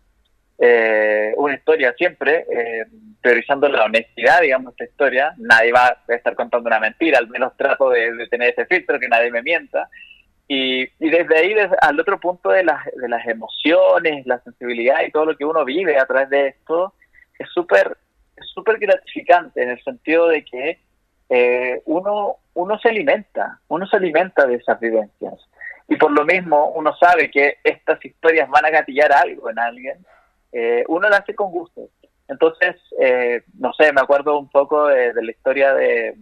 Eh, 0.58 1.32
una 1.36 1.54
historia 1.54 1.94
siempre, 1.96 2.44
eh, 2.50 2.86
priorizando 3.22 3.68
la 3.68 3.84
honestidad, 3.84 4.40
digamos, 4.40 4.72
esta 4.72 4.84
historia. 4.84 5.32
Nadie 5.36 5.70
va 5.70 5.86
a 5.86 6.12
estar 6.12 6.34
contando 6.34 6.66
una 6.66 6.80
mentira, 6.80 7.18
al 7.18 7.28
menos 7.28 7.56
trato 7.56 7.90
de, 7.90 8.26
tener 8.28 8.50
ese 8.50 8.66
filtro, 8.66 8.98
que 8.98 9.06
nadie 9.06 9.30
me 9.30 9.42
mienta. 9.42 9.88
Y, 10.48 10.88
desde 10.98 11.38
ahí, 11.38 11.54
al 11.80 12.00
otro 12.00 12.18
punto 12.18 12.48
de 12.50 12.64
las, 12.64 12.84
emociones, 13.26 14.26
la 14.26 14.40
sensibilidad 14.40 15.02
y 15.06 15.12
todo 15.12 15.24
lo 15.24 15.36
que 15.36 15.44
uno 15.44 15.64
vive 15.64 15.98
a 15.98 16.06
través 16.06 16.30
de 16.30 16.48
esto, 16.48 16.94
es 17.38 17.48
súper 17.50 17.96
es 18.36 18.80
gratificante 18.80 19.62
en 19.62 19.70
el 19.70 19.80
sentido 19.84 20.26
de 20.26 20.44
que 20.44 20.80
eh, 21.28 21.80
uno, 21.84 22.38
uno 22.54 22.78
se 22.80 22.88
alimenta, 22.88 23.60
uno 23.68 23.86
se 23.86 23.96
alimenta 23.96 24.46
de 24.48 24.56
esas 24.56 24.80
vivencias. 24.80 25.48
Y 25.88 25.96
por 25.96 26.10
lo 26.10 26.24
mismo 26.24 26.70
uno 26.74 26.94
sabe 26.96 27.30
que 27.30 27.58
estas 27.64 28.04
historias 28.04 28.48
van 28.50 28.66
a 28.66 28.70
gatillar 28.70 29.12
algo 29.12 29.50
en 29.50 29.58
alguien 29.58 30.06
eh, 30.52 30.84
uno 30.88 31.08
la 31.08 31.18
hace 31.18 31.34
con 31.34 31.50
gusto. 31.50 31.88
Entonces, 32.26 32.76
eh, 33.00 33.42
no 33.58 33.72
sé, 33.72 33.92
me 33.92 34.00
acuerdo 34.00 34.38
un 34.38 34.48
poco 34.48 34.86
de, 34.86 35.12
la 35.14 35.30
historia 35.30 35.74
de, 35.74 36.14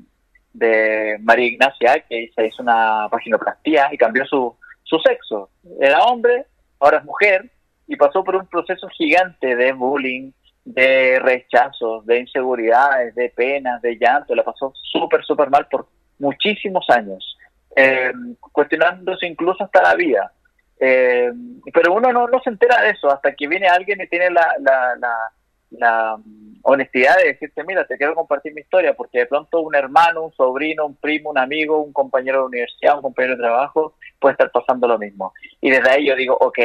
de, 0.52 1.18
María 1.20 1.46
Ignacia, 1.46 2.04
que 2.08 2.30
se 2.34 2.46
hizo 2.46 2.62
una 2.62 3.08
paginoplastía 3.10 3.88
y 3.92 3.98
cambió 3.98 4.24
su, 4.24 4.56
su 4.84 4.98
sexo. 4.98 5.50
Era 5.80 6.04
hombre, 6.04 6.46
ahora 6.78 6.98
es 6.98 7.04
mujer, 7.04 7.50
y 7.88 7.96
pasó 7.96 8.22
por 8.22 8.36
un 8.36 8.46
proceso 8.46 8.88
gigante 8.88 9.56
de 9.56 9.72
bullying, 9.72 10.32
de 10.64 11.18
rechazos, 11.20 12.04
de 12.06 12.20
inseguridades, 12.20 13.14
de 13.14 13.28
penas, 13.30 13.82
de 13.82 13.96
llanto. 13.96 14.34
La 14.34 14.44
pasó 14.44 14.72
súper, 14.74 15.24
súper 15.24 15.50
mal 15.50 15.66
por 15.68 15.88
muchísimos 16.18 16.88
años, 16.90 17.35
eh, 17.76 18.12
cuestionándose 18.40 19.26
incluso 19.26 19.62
hasta 19.62 19.82
la 19.82 19.94
vida. 19.94 20.32
Eh, 20.80 21.30
pero 21.72 21.92
uno 21.92 22.10
no, 22.12 22.26
no 22.26 22.40
se 22.42 22.50
entera 22.50 22.82
de 22.82 22.90
eso 22.90 23.10
hasta 23.10 23.34
que 23.34 23.46
viene 23.46 23.68
alguien 23.68 24.00
y 24.00 24.08
tiene 24.08 24.30
la, 24.30 24.54
la, 24.60 25.30
la, 25.70 26.16
honestidad 26.62 27.16
de 27.18 27.28
decirte, 27.28 27.62
mira, 27.64 27.86
te 27.86 27.96
quiero 27.96 28.14
compartir 28.14 28.52
mi 28.52 28.62
historia, 28.62 28.94
porque 28.94 29.20
de 29.20 29.26
pronto 29.26 29.60
un 29.60 29.74
hermano, 29.76 30.22
un 30.22 30.32
sobrino, 30.32 30.84
un 30.84 30.96
primo, 30.96 31.30
un 31.30 31.38
amigo, 31.38 31.80
un 31.80 31.92
compañero 31.92 32.40
de 32.40 32.46
universidad, 32.46 32.96
un 32.96 33.02
compañero 33.02 33.36
de 33.36 33.42
trabajo 33.42 33.94
puede 34.18 34.32
estar 34.32 34.50
pasando 34.50 34.88
lo 34.88 34.98
mismo. 34.98 35.32
Y 35.60 35.70
desde 35.70 35.90
ahí 35.90 36.06
yo 36.06 36.16
digo, 36.16 36.36
ok, 36.40 36.58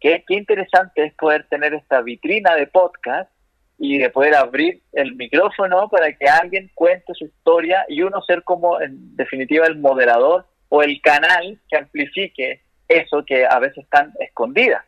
qué, 0.00 0.24
qué 0.26 0.34
interesante 0.34 1.04
es 1.04 1.14
poder 1.14 1.46
tener 1.48 1.74
esta 1.74 2.00
vitrina 2.00 2.54
de 2.54 2.68
podcast 2.68 3.30
y 3.84 3.98
de 3.98 4.08
poder 4.08 4.34
abrir 4.34 4.80
el 4.94 5.14
micrófono 5.14 5.90
para 5.90 6.10
que 6.14 6.26
alguien 6.26 6.70
cuente 6.74 7.12
su 7.12 7.26
historia 7.26 7.84
y 7.86 8.00
uno 8.00 8.22
ser 8.22 8.42
como 8.42 8.80
en 8.80 9.14
definitiva 9.14 9.66
el 9.66 9.76
moderador 9.76 10.46
o 10.70 10.82
el 10.82 11.02
canal 11.02 11.60
que 11.68 11.76
amplifique 11.76 12.62
eso 12.88 13.22
que 13.26 13.44
a 13.44 13.58
veces 13.58 13.84
están 13.84 14.14
escondidas, 14.20 14.84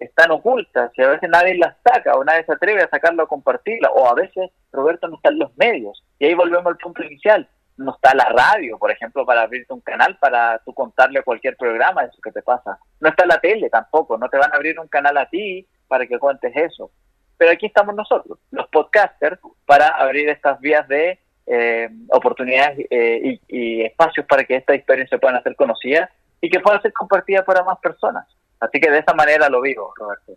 están 0.00 0.32
ocultas 0.32 0.90
y 0.96 1.02
a 1.02 1.10
veces 1.10 1.30
nadie 1.30 1.56
las 1.56 1.76
saca 1.84 2.14
o 2.14 2.24
nadie 2.24 2.44
se 2.44 2.52
atreve 2.52 2.82
a 2.82 2.88
sacarlo 2.88 3.22
a 3.22 3.28
compartirla 3.28 3.90
o 3.92 4.08
a 4.08 4.14
veces, 4.14 4.50
Roberto, 4.72 5.06
no 5.06 5.16
están 5.16 5.38
los 5.38 5.56
medios. 5.56 6.04
Y 6.18 6.26
ahí 6.26 6.34
volvemos 6.34 6.66
al 6.66 6.78
punto 6.78 7.04
inicial. 7.04 7.48
No 7.76 7.94
está 7.94 8.12
la 8.12 8.24
radio, 8.24 8.76
por 8.76 8.90
ejemplo, 8.90 9.24
para 9.24 9.42
abrirte 9.42 9.72
un 9.72 9.80
canal 9.80 10.18
para 10.18 10.58
tú 10.64 10.74
contarle 10.74 11.20
a 11.20 11.22
cualquier 11.22 11.56
programa 11.56 12.02
eso 12.02 12.20
que 12.20 12.32
te 12.32 12.42
pasa. 12.42 12.76
No 13.00 13.08
está 13.08 13.24
la 13.24 13.38
tele 13.38 13.70
tampoco, 13.70 14.18
no 14.18 14.28
te 14.28 14.36
van 14.36 14.52
a 14.52 14.56
abrir 14.56 14.80
un 14.80 14.88
canal 14.88 15.16
a 15.16 15.26
ti 15.26 15.64
para 15.86 16.06
que 16.06 16.18
cuentes 16.18 16.52
eso. 16.56 16.90
Pero 17.36 17.50
aquí 17.52 17.66
estamos 17.66 17.94
nosotros, 17.94 18.38
los 18.50 18.66
podcasters, 18.68 19.38
para 19.66 19.88
abrir 19.88 20.28
estas 20.28 20.60
vías 20.60 20.86
de 20.88 21.18
eh, 21.46 21.88
oportunidades 22.10 22.86
eh, 22.90 23.40
y, 23.48 23.82
espacios 23.82 24.26
para 24.26 24.44
que 24.44 24.56
esta 24.56 24.74
historia 24.74 25.06
se 25.08 25.18
puedan 25.18 25.36
hacer 25.36 25.56
conocidas 25.56 26.08
y 26.40 26.48
que 26.48 26.60
pueda 26.60 26.80
ser 26.80 26.92
compartida 26.92 27.44
para 27.44 27.64
más 27.64 27.78
personas. 27.80 28.26
Así 28.60 28.80
que 28.80 28.90
de 28.90 28.98
esa 28.98 29.12
manera 29.14 29.48
lo 29.48 29.60
vivo, 29.60 29.92
Roberto. 29.96 30.34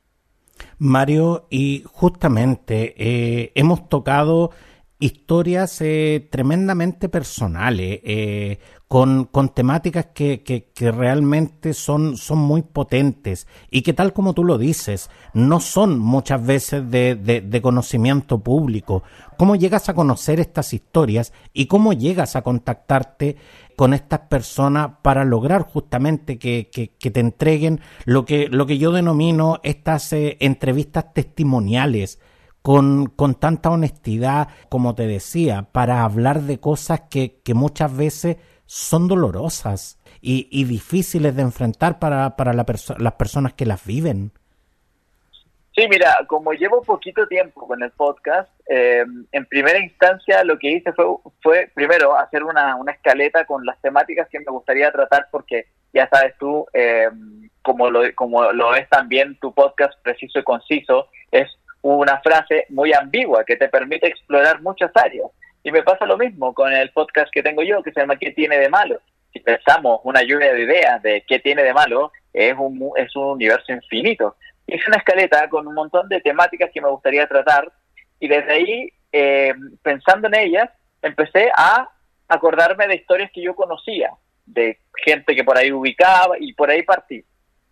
Mario, 0.78 1.46
y 1.50 1.84
justamente 1.92 2.96
eh, 2.98 3.52
hemos 3.56 3.88
tocado 3.88 4.52
historias 5.00 5.82
eh, 5.82 6.28
tremendamente 6.32 7.10
personales, 7.10 8.00
eh, 8.04 8.60
con, 8.88 9.26
con, 9.26 9.50
temáticas 9.50 10.08
que, 10.14 10.44
que, 10.44 10.92
realmente 10.92 11.74
son, 11.74 12.18
son 12.18 12.38
muy 12.38 12.62
potentes 12.62 13.48
y 13.72 13.82
que 13.82 13.94
tal 13.94 14.14
como 14.14 14.34
tú 14.34 14.44
lo 14.44 14.58
dices, 14.58 15.10
no 15.34 15.60
son 15.60 16.00
muchas 16.00 16.46
veces 16.46 16.90
de, 16.90 17.16
de, 17.16 17.62
conocimiento 17.62 18.40
público. 18.40 19.04
¿Cómo 19.38 19.56
llegas 19.56 19.90
a 19.90 19.96
conocer 19.96 20.40
estas 20.40 20.74
historias 20.74 21.34
y 21.52 21.66
cómo 21.66 21.94
llegas 21.94 22.36
a 22.36 22.44
contactarte 22.44 23.38
con 23.76 23.94
estas 23.94 24.22
personas 24.22 24.92
para 25.02 25.26
lograr 25.26 25.64
justamente 25.64 26.38
que, 26.38 26.70
que, 26.72 26.90
que 26.96 27.12
te 27.12 27.20
entreguen 27.20 27.82
lo 28.06 28.24
que, 28.24 28.48
lo 28.50 28.66
que 28.66 28.78
yo 28.78 28.92
denomino 28.92 29.60
estas 29.64 30.14
eh, 30.14 30.38
entrevistas 30.40 31.12
testimoniales? 31.14 32.20
Con, 32.65 33.06
con, 33.06 33.36
tanta 33.36 33.69
honestidad, 33.69 34.47
como 34.69 34.95
te 34.95 35.06
decía, 35.06 35.67
para 35.71 36.04
hablar 36.04 36.41
de 36.41 36.60
cosas 36.60 37.01
que, 37.12 37.39
que 37.43 37.54
muchas 37.54 37.95
veces 37.95 38.38
son 38.65 39.08
dolorosas 39.08 39.99
y, 40.19 40.47
y 40.49 40.63
difíciles 40.63 41.36
de 41.36 41.43
enfrentar 41.43 41.99
para, 41.99 42.36
para 42.36 42.54
la 42.54 42.65
las 42.97 43.13
personas 43.13 43.54
que 43.54 43.67
las 43.67 43.86
viven. 43.86 44.32
Sí, 45.75 45.88
mira, 45.88 46.17
como 46.25 46.54
llevo 46.54 46.82
poquito 46.82 47.28
tiempo 47.28 47.67
con 47.67 47.84
el 47.84 47.91
podcast, 47.91 48.49
eh, 48.67 49.06
en 49.32 49.45
primera 49.45 49.78
instancia 49.78 50.43
lo 50.43 50.58
que 50.58 50.71
hice 50.71 50.91
fue, 50.93 51.06
fue 51.43 51.71
primero 51.71 52.17
hacer 52.17 52.43
una, 52.43 52.78
una, 52.78 52.93
escaleta 52.93 53.45
con 53.45 53.63
las 53.63 53.80
temáticas 53.80 54.28
que 54.28 54.39
me 54.39 54.45
gustaría 54.45 54.91
tratar 54.91 55.28
porque 55.30 55.67
ya 55.93 56.10
sabes 56.10 56.34
tú, 56.39 56.65
eh, 56.73 57.10
como, 57.62 57.91
lo, 57.91 58.01
como 58.15 58.51
lo 58.54 58.73
es 58.73 58.89
también 58.89 59.38
tu 59.39 59.54
podcast 59.54 59.93
preciso 60.01 60.39
y 60.39 60.43
conciso, 60.43 61.10
es 61.30 61.47
una 61.93 62.19
frase 62.21 62.65
muy 62.69 62.93
ambigua 62.93 63.43
que 63.43 63.58
te 63.58 63.69
permite 63.69 64.08
explorar 64.08 64.62
muchas 64.62 64.91
áreas. 64.95 65.28
Y 65.63 65.71
me 65.71 65.84
pasa 65.84 66.06
lo 66.06 66.17
mismo 66.17 66.54
con 66.54 66.71
el 66.71 66.91
podcast 66.91 67.32
que 67.32 67.43
tengo 67.43 67.63
yo, 67.63 67.82
que 67.82 67.91
se 67.91 68.02
llama 68.02 68.17
¿Qué 68.17 68.32
tiene 68.32 68.58
de 68.58 68.69
malo? 68.69 69.00
Si 69.34 69.39
pensamos 69.39 70.00
una 70.04 70.21
lluvia 70.24 70.54
de 70.54 70.62
ideas 70.62 71.02
de 71.02 71.24
qué 71.28 71.39
tiene 71.39 71.63
de 71.63 71.74
malo, 71.74 72.12
es 72.34 72.54
un, 72.58 72.91
es 72.95 73.15
un 73.15 73.32
universo 73.32 73.71
infinito 73.71 74.36
hice 74.67 74.84
una 74.88 74.98
escaleta 74.98 75.48
con 75.50 75.67
un 75.67 75.74
montón 75.74 76.10
de 76.10 76.21
temáticas 76.21 76.69
que 76.74 76.82
me 76.82 76.89
gustaría 76.89 77.28
tratar 77.28 77.71
y 78.19 78.28
desde 78.28 78.52
ahí, 78.52 78.89
eh, 79.12 79.54
pensando 79.82 80.28
en 80.28 80.36
ellas, 80.36 80.69
empecé 81.02 81.50
a 81.56 81.89
acordarme 82.28 82.88
de 82.88 82.95
historias 82.95 83.32
que 83.32 83.41
yo 83.41 83.56
conocía, 83.56 84.12
de 84.45 84.80
gente 85.04 85.36
que 85.36 85.43
por 85.43 85.58
ahí 85.58 85.71
ubicaba 85.71 86.36
y 86.39 86.54
por 86.54 86.69
ahí 86.69 86.82
partí, 86.84 87.24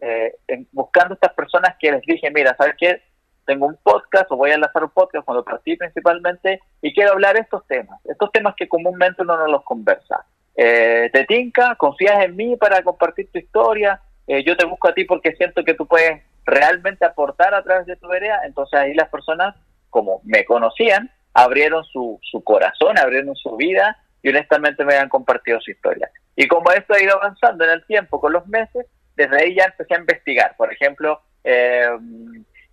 eh, 0.01 0.33
buscando 0.71 1.15
estas 1.15 1.33
personas 1.33 1.75
que 1.79 1.91
les 1.91 2.01
dije, 2.01 2.29
mira, 2.29 2.55
¿sabes 2.57 2.75
qué? 2.77 3.01
Tengo 3.45 3.67
un 3.67 3.77
podcast 3.81 4.31
o 4.31 4.37
voy 4.37 4.51
a 4.51 4.55
enlazar 4.55 4.83
un 4.83 4.89
podcast 4.89 5.25
cuando 5.25 5.43
partí 5.43 5.75
principalmente 5.75 6.61
y 6.81 6.93
quiero 6.93 7.11
hablar 7.11 7.37
estos 7.37 7.65
temas, 7.67 7.99
estos 8.05 8.31
temas 8.31 8.55
que 8.55 8.67
comúnmente 8.67 9.21
uno 9.21 9.37
no 9.37 9.47
los 9.47 9.63
conversa. 9.63 10.25
Eh, 10.55 11.09
¿Te 11.11 11.25
tinca? 11.25 11.75
¿Confías 11.75 12.23
en 12.23 12.35
mí 12.35 12.55
para 12.55 12.83
compartir 12.83 13.29
tu 13.31 13.39
historia? 13.39 14.01
yo 14.45 14.55
te 14.55 14.65
busco 14.65 14.87
a 14.87 14.93
ti 14.93 15.03
porque 15.03 15.35
siento 15.35 15.65
que 15.65 15.73
tú 15.73 15.85
puedes 15.85 16.23
realmente 16.45 17.05
aportar 17.05 17.53
a 17.53 17.61
través 17.61 17.85
de 17.85 17.97
tu 17.97 18.07
vereda, 18.07 18.39
entonces 18.45 18.79
ahí 18.79 18.93
las 18.93 19.09
personas, 19.09 19.53
como 19.89 20.21
me 20.23 20.45
conocían, 20.45 21.11
abrieron 21.33 21.83
su, 21.83 22.19
su 22.21 22.43
corazón, 22.43 22.97
abrieron 22.97 23.35
su 23.35 23.55
vida 23.55 23.97
y 24.21 24.29
honestamente 24.29 24.85
me 24.85 24.95
han 24.95 25.09
compartido 25.09 25.59
su 25.59 25.71
historia. 25.71 26.09
Y 26.35 26.47
como 26.47 26.71
esto 26.71 26.93
ha 26.93 27.01
ido 27.01 27.15
avanzando 27.15 27.63
en 27.65 27.71
el 27.71 27.85
tiempo, 27.85 28.19
con 28.19 28.33
los 28.33 28.47
meses, 28.47 28.85
desde 29.15 29.35
ahí 29.37 29.55
ya 29.55 29.65
empecé 29.65 29.95
a 29.95 29.99
investigar. 29.99 30.55
Por 30.57 30.71
ejemplo, 30.71 31.21
eh, 31.43 31.89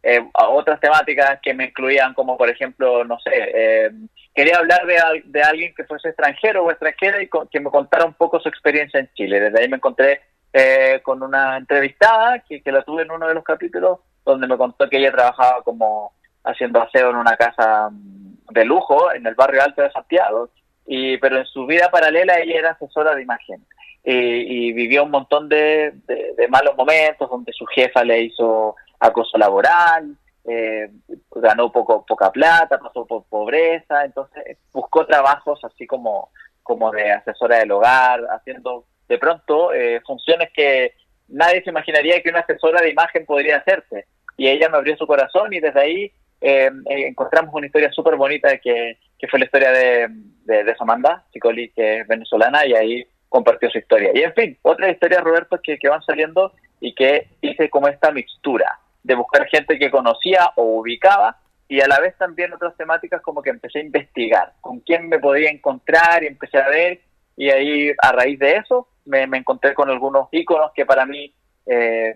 eh, 0.03 0.25
otras 0.49 0.81
temáticas 0.81 1.41
que 1.43 1.53
me 1.53 1.65
incluían, 1.67 2.15
como 2.15 2.39
por 2.39 2.49
ejemplo, 2.49 3.05
no 3.05 3.19
sé, 3.21 3.31
eh, 3.35 3.91
quería 4.35 4.57
hablar 4.57 4.87
de, 4.87 4.97
de, 5.27 5.43
alguien 5.43 5.75
que 5.75 5.85
fuese 5.85 6.09
extranjero 6.09 6.65
o 6.65 6.71
extranjera 6.71 7.23
y 7.23 7.29
que 7.51 7.61
me 7.61 7.71
contara 7.71 8.07
un 8.07 8.15
poco 8.15 8.41
su 8.41 8.49
experiencia 8.49 8.99
en 8.99 9.11
Chile. 9.15 9.41
Desde 9.41 9.61
ahí 9.61 9.69
me 9.69 9.77
encontré 9.77 10.23
eh, 10.53 11.01
con 11.03 11.23
una 11.23 11.59
entrevistada 11.59 12.39
que, 12.41 12.63
la 12.73 12.83
tuve 12.83 13.03
en 13.03 13.11
uno 13.11 13.29
de 13.29 13.35
los 13.35 13.45
capítulos, 13.45 13.99
donde 14.25 14.47
me 14.47 14.57
contó 14.57 14.89
que 14.89 14.97
ella 14.97 15.13
trabajaba 15.13 15.63
como 15.63 16.13
haciendo 16.45 16.81
aseo 16.81 17.11
en 17.11 17.17
una 17.17 17.37
casa 17.37 17.91
mm, 17.91 18.53
de 18.53 18.65
lujo 18.65 19.13
en 19.13 19.27
el 19.27 19.35
barrio 19.35 19.63
alto 19.63 19.83
de 19.83 19.93
Santiago, 19.93 20.49
y, 20.87 21.19
pero 21.19 21.39
en 21.39 21.47
su 21.47 21.67
vida 21.67 21.91
paralela 21.91 22.39
ella 22.39 22.59
era 22.59 22.71
asesora 22.71 23.15
de 23.15 23.23
imagen 23.23 23.63
y, 24.03 24.73
vivió 24.73 25.05
un 25.05 25.11
montón 25.11 25.49
de, 25.49 25.93
de, 26.07 26.49
malos 26.49 26.75
momentos 26.77 27.29
donde 27.29 27.53
su 27.53 27.67
jefa 27.67 28.03
le 28.03 28.23
hizo 28.23 28.75
acoso 29.01 29.37
laboral, 29.39 30.17
eh, 30.45 30.91
ganó 31.35 31.71
poco 31.73 32.05
poca 32.07 32.31
plata, 32.31 32.79
pasó 32.79 33.07
por 33.07 33.25
pobreza, 33.25 34.05
entonces 34.05 34.59
buscó 34.73 35.07
trabajos 35.07 35.63
así 35.65 35.87
como, 35.87 36.31
como 36.63 36.91
de 36.91 37.13
asesora 37.13 37.59
del 37.59 37.73
hogar, 37.73 38.21
haciendo 38.31 38.85
de 39.09 39.19
pronto 39.19 39.73
eh, 39.75 40.01
funciones 40.07 40.51
que 40.55 40.95
nadie 41.29 41.63
se 41.63 41.71
imaginaría 41.71 42.23
que 42.23 42.31
una 42.31 42.41
asesora 42.41 42.81
de 42.81 42.91
imagen 42.91 43.27
podría 43.27 43.59
hacerse. 43.59 44.07
Y 44.37 44.49
ella 44.49 44.69
me 44.69 44.79
abrió 44.79 44.97
su 44.97 45.07
corazón 45.07 45.53
y 45.53 45.61
desde 45.61 45.81
ahí 45.81 46.13
eh, 46.41 46.71
eh, 46.89 47.07
encontramos 47.09 47.55
una 47.55 47.67
historia 47.67 47.91
súper 47.93 48.17
bonita 48.17 48.57
que, 48.59 48.99
que, 49.19 49.29
fue 49.29 49.39
la 49.39 49.45
historia 49.45 49.73
de, 49.73 50.09
de, 50.45 50.75
Samanda, 50.77 51.25
Chicoli, 51.33 51.71
que 51.71 51.99
es 51.99 52.09
venezolana, 52.09 52.65
y 52.67 52.75
ahí 52.75 53.07
compartió 53.29 53.69
su 53.71 53.79
historia. 53.79 54.11
Y 54.15 54.23
en 54.23 54.33
fin, 54.33 54.59
otra 54.63 54.91
historia, 54.91 55.21
Roberto, 55.21 55.61
que, 55.63 55.79
que 55.79 55.89
van 55.89 56.03
saliendo 56.03 56.53
y 56.81 56.95
que 56.95 57.29
hice 57.43 57.69
como 57.69 57.89
esta 57.89 58.11
mixtura 58.11 58.79
de 59.03 59.15
buscar 59.15 59.47
gente 59.47 59.79
que 59.79 59.91
conocía 59.91 60.53
o 60.57 60.81
ubicaba 60.81 61.39
y 61.69 61.81
a 61.81 61.89
la 61.89 62.01
vez 62.01 62.17
también 62.19 62.53
otras 62.53 62.77
temáticas 62.77 63.23
como 63.23 63.43
que 63.43 63.51
empecé 63.51 63.79
a 63.79 63.85
investigar 63.85 64.53
con 64.61 64.81
quién 64.81 65.09
me 65.09 65.19
podía 65.19 65.51
encontrar 65.51 66.23
y 66.23 66.27
empecé 66.27 66.59
a 66.59 66.69
ver 66.69 67.01
y 67.37 67.51
ahí 67.51 67.93
a 68.03 68.13
raíz 68.13 68.39
de 68.39 68.57
eso 68.57 68.89
me, 69.05 69.23
encontré 69.23 69.75
con 69.75 69.89
algunos 69.89 70.29
iconos 70.33 70.73
que 70.75 70.85
para 70.85 71.07
mí 71.07 71.33
eh, 71.67 72.15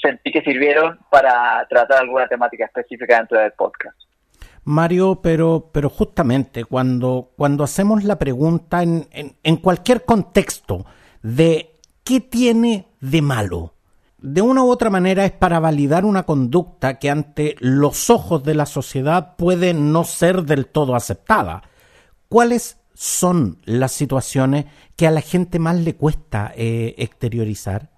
sentí 0.00 0.30
que 0.30 0.42
sirvieron 0.42 0.98
para 1.10 1.66
tratar 1.68 2.02
alguna 2.02 2.26
temática 2.28 2.66
específica 2.66 3.16
dentro 3.16 3.38
del 3.38 3.52
podcast. 3.52 3.96
Mario, 4.64 5.20
pero, 5.22 5.70
pero 5.72 5.88
justamente 5.88 6.64
cuando, 6.64 7.30
cuando 7.36 7.64
hacemos 7.64 8.04
la 8.04 8.18
pregunta 8.18 8.82
en, 8.82 9.06
en, 9.10 9.56
cualquier 9.56 10.04
contexto 10.04 10.84
de 11.22 11.70
qué 12.04 12.20
tiene 12.20 12.86
de 13.00 13.22
malo, 13.22 13.72
de 14.18 14.42
una 14.42 14.64
u 14.64 14.70
otra 14.70 14.90
manera 14.90 15.24
es 15.24 15.32
para 15.32 15.60
validar 15.60 16.04
una 16.04 16.24
conducta 16.24 16.98
que 16.98 17.10
ante 17.10 17.54
los 17.60 18.10
ojos 18.10 18.42
de 18.42 18.54
la 18.54 18.66
sociedad 18.66 19.36
puede 19.36 19.74
no 19.74 20.04
ser 20.04 20.42
del 20.42 20.66
todo 20.66 20.94
aceptada. 20.96 21.62
¿Cuáles 22.28 22.80
son 22.94 23.58
las 23.64 23.92
situaciones 23.92 24.66
que 24.96 25.06
a 25.06 25.12
la 25.12 25.20
gente 25.20 25.60
más 25.60 25.76
le 25.76 25.94
cuesta 25.94 26.52
eh, 26.56 26.96
exteriorizar? 26.98 27.90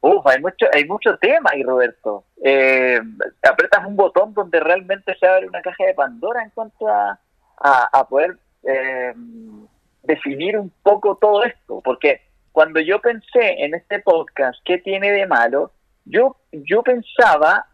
Uf, 0.00 0.24
hay 0.26 0.40
mucho, 0.40 0.66
hay 0.72 0.84
mucho 0.84 1.16
tema 1.16 1.50
ahí, 1.52 1.62
Roberto. 1.62 2.24
Eh, 2.44 3.00
apretas 3.42 3.86
un 3.86 3.96
botón 3.96 4.34
donde 4.34 4.60
realmente 4.60 5.16
se 5.18 5.26
abre 5.26 5.48
una 5.48 5.62
caja 5.62 5.84
de 5.84 5.94
Pandora 5.94 6.42
en 6.42 6.50
cuanto 6.50 6.86
a, 6.88 7.18
a, 7.58 8.06
poder 8.08 8.38
eh, 8.62 9.12
definir 10.02 10.58
un 10.58 10.70
poco 10.82 11.16
todo 11.16 11.42
esto. 11.42 11.80
Porque 11.82 12.20
cuando 12.58 12.80
yo 12.80 13.00
pensé 13.00 13.62
en 13.62 13.72
este 13.72 14.00
podcast, 14.00 14.58
¿qué 14.64 14.78
tiene 14.78 15.12
de 15.12 15.28
malo? 15.28 15.70
Yo, 16.04 16.38
yo 16.50 16.82
pensaba, 16.82 17.64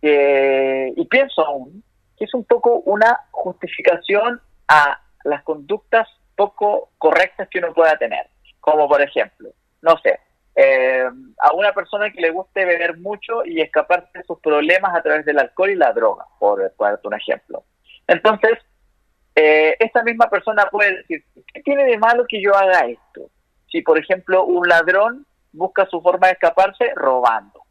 y 0.00 1.04
pienso 1.04 1.46
aún, 1.46 1.84
que 2.18 2.24
es 2.24 2.34
un 2.34 2.42
poco 2.42 2.80
una 2.80 3.16
justificación 3.30 4.40
a 4.66 5.00
las 5.22 5.44
conductas 5.44 6.08
poco 6.34 6.90
correctas 6.98 7.46
que 7.52 7.60
uno 7.60 7.72
pueda 7.72 7.96
tener. 7.98 8.26
Como 8.58 8.88
por 8.88 9.00
ejemplo, 9.00 9.50
no 9.80 9.96
sé, 9.98 10.18
eh, 10.56 11.06
a 11.38 11.52
una 11.52 11.72
persona 11.72 12.10
que 12.10 12.20
le 12.20 12.30
guste 12.30 12.64
beber 12.64 12.98
mucho 12.98 13.44
y 13.44 13.60
escaparse 13.60 14.10
de 14.12 14.24
sus 14.24 14.40
problemas 14.40 14.92
a 14.92 15.02
través 15.02 15.24
del 15.24 15.38
alcohol 15.38 15.70
y 15.70 15.76
la 15.76 15.92
droga, 15.92 16.26
por 16.40 16.60
darte 16.76 17.06
un 17.06 17.14
ejemplo. 17.14 17.62
Entonces, 18.08 18.58
eh, 19.36 19.76
esta 19.78 20.02
misma 20.02 20.28
persona 20.28 20.68
puede 20.68 20.96
decir, 20.96 21.24
¿qué 21.54 21.62
tiene 21.62 21.84
de 21.84 21.96
malo 21.96 22.24
que 22.28 22.42
yo 22.42 22.56
haga 22.56 22.88
esto? 22.88 23.30
Si, 23.72 23.82
por 23.82 23.98
ejemplo, 23.98 24.44
un 24.44 24.68
ladrón 24.68 25.26
busca 25.52 25.86
su 25.86 26.00
forma 26.00 26.28
de 26.28 26.34
escaparse 26.34 26.92
robando, 26.94 27.62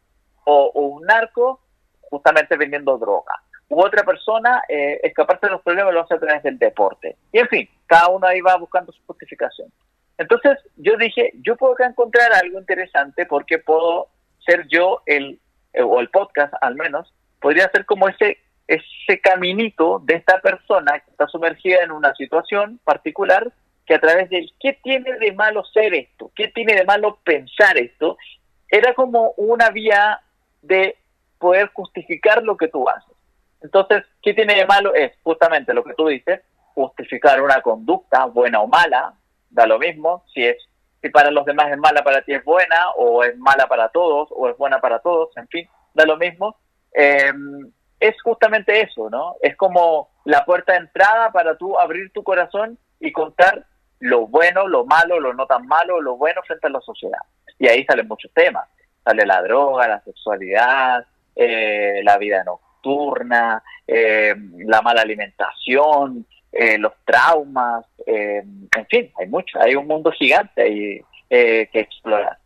o 0.44 0.70
un 0.74 1.06
narco 1.06 1.60
justamente 2.10 2.56
vendiendo 2.56 2.98
droga, 2.98 3.40
u 3.72 3.80
otra 3.80 4.04
persona 4.04 4.62
eh, 4.68 5.00
escaparse 5.02 5.46
de 5.46 5.52
los 5.52 5.62
problemas 5.62 5.94
lo 5.94 6.02
hace 6.02 6.14
a 6.14 6.20
través 6.20 6.42
del 6.42 6.58
deporte. 6.58 7.16
Y 7.32 7.38
en 7.38 7.48
fin, 7.48 7.68
cada 7.86 8.08
uno 8.08 8.26
ahí 8.26 8.42
va 8.42 8.56
buscando 8.56 8.92
su 8.92 9.00
justificación. 9.06 9.72
Entonces 10.18 10.58
yo 10.76 10.96
dije, 10.98 11.32
yo 11.42 11.56
puedo 11.56 11.74
encontrar 11.78 12.32
algo 12.34 12.58
interesante 12.58 13.24
porque 13.24 13.58
puedo 13.58 14.08
ser 14.44 14.66
yo 14.68 15.00
el, 15.06 15.40
eh, 15.72 15.82
o 15.82 16.00
el 16.00 16.10
podcast 16.10 16.52
al 16.60 16.74
menos, 16.74 17.14
podría 17.40 17.70
ser 17.70 17.86
como 17.86 18.08
ese, 18.08 18.38
ese 18.66 19.20
caminito 19.22 20.00
de 20.04 20.16
esta 20.16 20.40
persona 20.40 21.00
que 21.00 21.10
está 21.10 21.26
sumergida 21.28 21.82
en 21.82 21.92
una 21.92 22.14
situación 22.14 22.78
particular 22.84 23.52
a 23.94 24.00
través 24.00 24.30
del 24.30 24.52
qué 24.60 24.78
tiene 24.82 25.18
de 25.18 25.32
malo 25.32 25.64
ser 25.64 25.94
esto, 25.94 26.30
qué 26.34 26.48
tiene 26.48 26.74
de 26.74 26.84
malo 26.84 27.18
pensar 27.24 27.76
esto, 27.78 28.16
era 28.68 28.94
como 28.94 29.32
una 29.36 29.70
vía 29.70 30.20
de 30.62 30.96
poder 31.38 31.70
justificar 31.72 32.42
lo 32.42 32.56
que 32.56 32.68
tú 32.68 32.88
haces. 32.88 33.14
Entonces, 33.62 34.04
¿qué 34.22 34.34
tiene 34.34 34.54
de 34.54 34.66
malo? 34.66 34.94
Es 34.94 35.12
justamente 35.22 35.74
lo 35.74 35.84
que 35.84 35.94
tú 35.94 36.08
dices, 36.08 36.40
justificar 36.74 37.42
una 37.42 37.60
conducta, 37.60 38.24
buena 38.26 38.60
o 38.60 38.66
mala, 38.66 39.14
da 39.50 39.66
lo 39.66 39.78
mismo, 39.78 40.24
si 40.32 40.44
es 40.44 40.56
si 41.02 41.08
para 41.08 41.32
los 41.32 41.44
demás 41.44 41.70
es 41.70 41.78
mala, 41.78 42.04
para 42.04 42.22
ti 42.22 42.32
es 42.32 42.44
buena, 42.44 42.90
o 42.96 43.24
es 43.24 43.36
mala 43.36 43.66
para 43.66 43.88
todos, 43.88 44.28
o 44.30 44.48
es 44.48 44.56
buena 44.56 44.80
para 44.80 45.00
todos, 45.00 45.36
en 45.36 45.48
fin, 45.48 45.68
da 45.94 46.04
lo 46.06 46.16
mismo. 46.16 46.56
Em, 46.92 47.72
es 47.98 48.20
justamente 48.22 48.80
eso, 48.80 49.10
¿no? 49.10 49.34
Es 49.42 49.56
como 49.56 50.10
la 50.24 50.44
puerta 50.44 50.72
de 50.72 50.78
entrada 50.78 51.32
para 51.32 51.56
tú 51.56 51.76
abrir 51.78 52.12
tu 52.12 52.22
corazón 52.22 52.78
y 53.00 53.10
contar 53.10 53.66
lo 54.02 54.26
bueno, 54.26 54.66
lo 54.66 54.84
malo, 54.84 55.20
lo 55.20 55.32
no 55.32 55.46
tan 55.46 55.66
malo, 55.66 56.00
lo 56.00 56.16
bueno 56.16 56.42
frente 56.44 56.66
a 56.66 56.70
la 56.70 56.80
sociedad. 56.80 57.20
Y 57.58 57.68
ahí 57.68 57.84
salen 57.84 58.08
muchos 58.08 58.32
temas. 58.34 58.68
Sale 59.04 59.24
la 59.24 59.40
droga, 59.42 59.86
la 59.86 60.02
sexualidad, 60.02 61.06
eh, 61.36 62.00
la 62.02 62.18
vida 62.18 62.42
no 62.44 62.60
nocturna, 62.82 63.62
eh, 63.86 64.34
la 64.66 64.82
mala 64.82 65.02
alimentación, 65.02 66.26
eh, 66.50 66.76
los 66.78 66.92
traumas, 67.04 67.86
en 68.04 68.86
fin, 68.90 69.12
hay 69.16 69.28
mucho, 69.28 69.60
hay 69.60 69.76
un 69.76 69.86
mundo 69.86 70.10
gigante 70.10 70.62
ahí 70.62 71.00
que 71.28 71.68
explorar. 71.72 72.38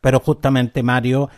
Pero 0.00 0.18
justamente, 0.18 0.82
Mario, 0.82 1.28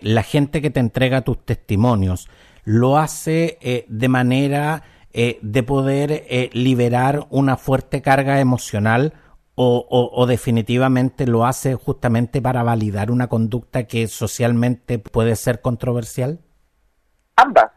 la 0.00 0.22
gente 0.22 0.62
que 0.62 0.70
te 0.70 0.80
entrega 0.80 1.20
tus 1.20 1.44
testimonios, 1.44 2.30
lo 2.64 2.96
hace 2.96 3.84
de 3.86 4.08
manera 4.08 4.82
eh, 5.20 5.40
de 5.42 5.64
poder 5.64 6.12
eh, 6.12 6.48
liberar 6.52 7.26
una 7.30 7.56
fuerte 7.56 8.02
carga 8.02 8.38
emocional 8.38 9.14
o, 9.56 9.84
o, 9.90 10.26
definitivamente 10.26 11.26
lo 11.26 11.44
hace 11.44 11.74
justamente 11.74 12.40
para 12.40 12.62
validar 12.62 13.10
una 13.10 13.26
conducta 13.26 13.88
que 13.88 14.06
socialmente 14.06 15.00
puede 15.00 15.34
ser 15.34 15.60
controversial? 15.60 16.38
Ambas. 17.34 17.72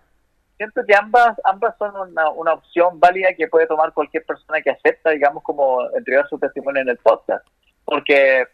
Siento 0.58 0.82
que 0.88 0.96
ambas, 0.96 1.36
ambas 1.44 1.76
son 1.80 2.12
una, 2.12 2.30
una 2.30 2.54
opción 2.54 3.00
válida 3.00 3.30
que 3.36 3.48
puede 3.48 3.66
tomar 3.66 3.92
cualquier 3.92 4.24
persona 4.24 4.62
que 4.62 4.70
acepta, 4.70 5.10
digamos, 5.10 5.42
como 5.42 5.82
entregar 5.98 6.30
su 6.30 6.38
testimonio 6.38 6.84
en 6.84 6.90
el 6.90 6.98
podcast. 6.98 7.44
Porque 7.84 8.46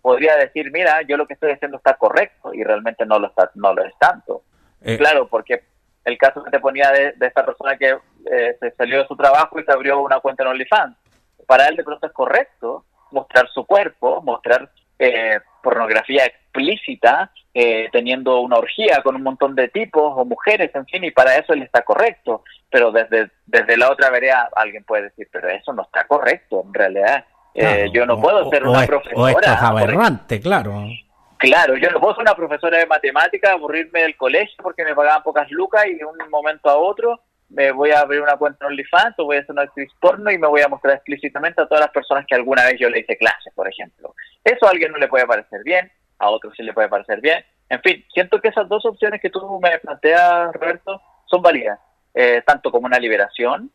podría 0.00 0.34
decir, 0.34 0.72
mira, 0.72 1.02
yo 1.02 1.16
lo 1.16 1.28
que 1.28 1.34
estoy 1.34 1.52
haciendo 1.52 1.76
está 1.76 1.94
correcto 1.94 2.52
y 2.52 2.64
realmente 2.64 3.06
no 3.06 3.20
lo 3.20 3.28
está, 3.28 3.52
no 3.54 3.72
lo 3.72 3.84
es 3.84 3.96
tanto. 4.00 4.42
Eh, 4.80 4.98
claro, 4.98 5.28
porque 5.28 5.62
el 6.04 6.18
caso 6.18 6.42
que 6.42 6.50
te 6.50 6.60
ponía 6.60 6.90
de, 6.90 7.14
esta 7.20 7.44
persona 7.44 7.76
que 7.76 7.96
eh, 8.30 8.56
se 8.60 8.70
salió 8.72 8.98
de 8.98 9.08
su 9.08 9.16
trabajo 9.16 9.58
y 9.58 9.64
se 9.64 9.72
abrió 9.72 10.00
una 10.00 10.20
cuenta 10.20 10.42
en 10.42 10.50
OnlyFans, 10.50 10.96
para 11.46 11.66
él 11.68 11.76
de 11.76 11.84
pronto 11.84 12.06
es 12.06 12.12
correcto 12.12 12.84
mostrar 13.10 13.48
su 13.52 13.64
cuerpo, 13.64 14.22
mostrar 14.22 14.70
eh, 14.98 15.40
pornografía 15.62 16.24
explícita, 16.24 17.30
teniendo 17.92 18.40
una 18.40 18.56
orgía 18.56 19.02
con 19.02 19.14
un 19.14 19.22
montón 19.22 19.54
de 19.54 19.68
tipos 19.68 20.14
o 20.16 20.24
mujeres, 20.24 20.74
en 20.74 20.86
fin, 20.86 21.04
y 21.04 21.10
para 21.10 21.36
eso 21.36 21.52
él 21.52 21.62
está 21.62 21.82
correcto. 21.82 22.44
Pero 22.70 22.90
desde, 22.90 23.30
desde 23.44 23.76
la 23.76 23.90
otra 23.90 24.08
vereda 24.08 24.48
alguien 24.56 24.84
puede 24.84 25.04
decir, 25.04 25.28
pero 25.30 25.50
eso 25.50 25.74
no 25.74 25.82
está 25.82 26.06
correcto 26.06 26.62
en 26.66 26.72
realidad 26.72 27.26
eh, 27.54 27.90
yo 27.92 28.06
no 28.06 28.20
puedo 28.20 28.48
ser 28.50 28.66
una 28.66 28.86
profesora. 28.86 29.40
es 29.40 29.62
aberrante, 29.62 30.40
claro. 30.40 30.86
Claro, 31.38 31.76
yo 31.76 31.90
no 31.90 32.00
puedo 32.00 32.14
ser 32.14 32.22
una 32.22 32.34
profesora 32.34 32.78
de 32.78 32.86
matemáticas, 32.86 33.52
aburrirme 33.52 34.02
del 34.02 34.16
colegio 34.16 34.54
porque 34.62 34.84
me 34.84 34.94
pagaban 34.94 35.22
pocas 35.22 35.50
lucas 35.50 35.86
y 35.86 35.94
de 35.94 36.04
un 36.04 36.16
momento 36.30 36.70
a 36.70 36.76
otro 36.76 37.20
me 37.52 37.70
voy 37.70 37.90
a 37.90 38.00
abrir 38.00 38.20
una 38.22 38.36
cuenta 38.36 38.64
en 38.64 38.72
OnlyFans 38.72 39.18
o 39.18 39.24
voy 39.24 39.36
a 39.36 39.40
hacer 39.40 39.52
una 39.52 39.62
actriz 39.62 39.90
porno 40.00 40.30
y 40.30 40.38
me 40.38 40.46
voy 40.46 40.62
a 40.62 40.68
mostrar 40.68 40.94
explícitamente 40.94 41.60
a 41.60 41.66
todas 41.66 41.82
las 41.82 41.90
personas 41.90 42.26
que 42.26 42.34
alguna 42.34 42.64
vez 42.64 42.76
yo 42.78 42.88
le 42.88 43.00
hice 43.00 43.16
clases, 43.16 43.52
por 43.54 43.68
ejemplo. 43.68 44.14
Eso 44.42 44.66
a 44.66 44.70
alguien 44.70 44.92
no 44.92 44.98
le 44.98 45.08
puede 45.08 45.26
parecer 45.26 45.60
bien, 45.62 45.90
a 46.18 46.30
otro 46.30 46.50
sí 46.54 46.62
le 46.62 46.72
puede 46.72 46.88
parecer 46.88 47.20
bien. 47.20 47.44
En 47.68 47.80
fin, 47.80 48.04
siento 48.12 48.40
que 48.40 48.48
esas 48.48 48.68
dos 48.68 48.84
opciones 48.86 49.20
que 49.20 49.30
tú 49.30 49.60
me 49.60 49.78
planteas, 49.78 50.52
Roberto, 50.52 51.00
son 51.26 51.42
válidas, 51.42 51.78
eh, 52.14 52.42
tanto 52.46 52.70
como 52.70 52.86
una 52.86 52.98
liberación 52.98 53.70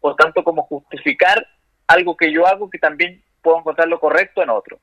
o 0.00 0.14
tanto 0.14 0.42
como 0.42 0.62
justificar 0.62 1.46
algo 1.86 2.16
que 2.16 2.32
yo 2.32 2.46
hago 2.46 2.70
que 2.70 2.78
también 2.78 3.22
puedo 3.42 3.58
encontrar 3.58 3.88
lo 3.88 4.00
correcto 4.00 4.42
en 4.42 4.50
otro. 4.50 4.78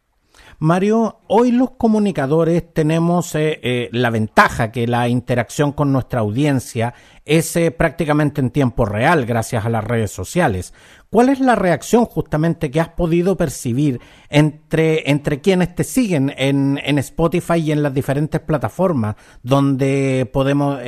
Mario, 0.59 1.19
hoy 1.27 1.51
los 1.51 1.71
comunicadores 1.71 2.73
tenemos 2.73 3.35
eh, 3.35 3.59
eh, 3.61 3.89
la 3.91 4.09
ventaja 4.09 4.71
que 4.71 4.87
la 4.87 5.07
interacción 5.07 5.71
con 5.71 5.93
nuestra 5.93 6.21
audiencia 6.21 6.93
es 7.25 7.55
eh, 7.55 7.71
prácticamente 7.71 8.41
en 8.41 8.49
tiempo 8.49 8.85
real 8.85 9.25
gracias 9.25 9.65
a 9.65 9.69
las 9.69 9.83
redes 9.83 10.11
sociales. 10.11 10.73
¿Cuál 11.09 11.29
es 11.29 11.39
la 11.39 11.55
reacción 11.55 12.05
justamente 12.05 12.71
que 12.71 12.79
has 12.79 12.89
podido 12.89 13.37
percibir 13.37 13.99
entre, 14.29 15.09
entre 15.09 15.41
quienes 15.41 15.75
te 15.75 15.83
siguen 15.83 16.33
en, 16.37 16.79
en 16.83 16.97
Spotify 16.97 17.59
y 17.59 17.71
en 17.71 17.83
las 17.83 17.93
diferentes 17.93 18.41
plataformas 18.41 19.15
donde 19.43 20.29
podemos, 20.33 20.79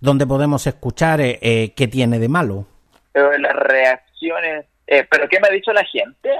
donde 0.00 0.26
podemos 0.26 0.66
escuchar 0.66 1.20
qué 1.20 1.88
tiene 1.90 2.18
de 2.18 2.28
malo? 2.28 2.66
Las 3.12 3.54
reacciones 3.54 4.66
eh, 4.92 5.06
pero 5.08 5.28
¿qué 5.28 5.38
me 5.38 5.46
ha 5.46 5.52
dicho 5.52 5.72
la 5.72 5.84
gente 5.84 6.30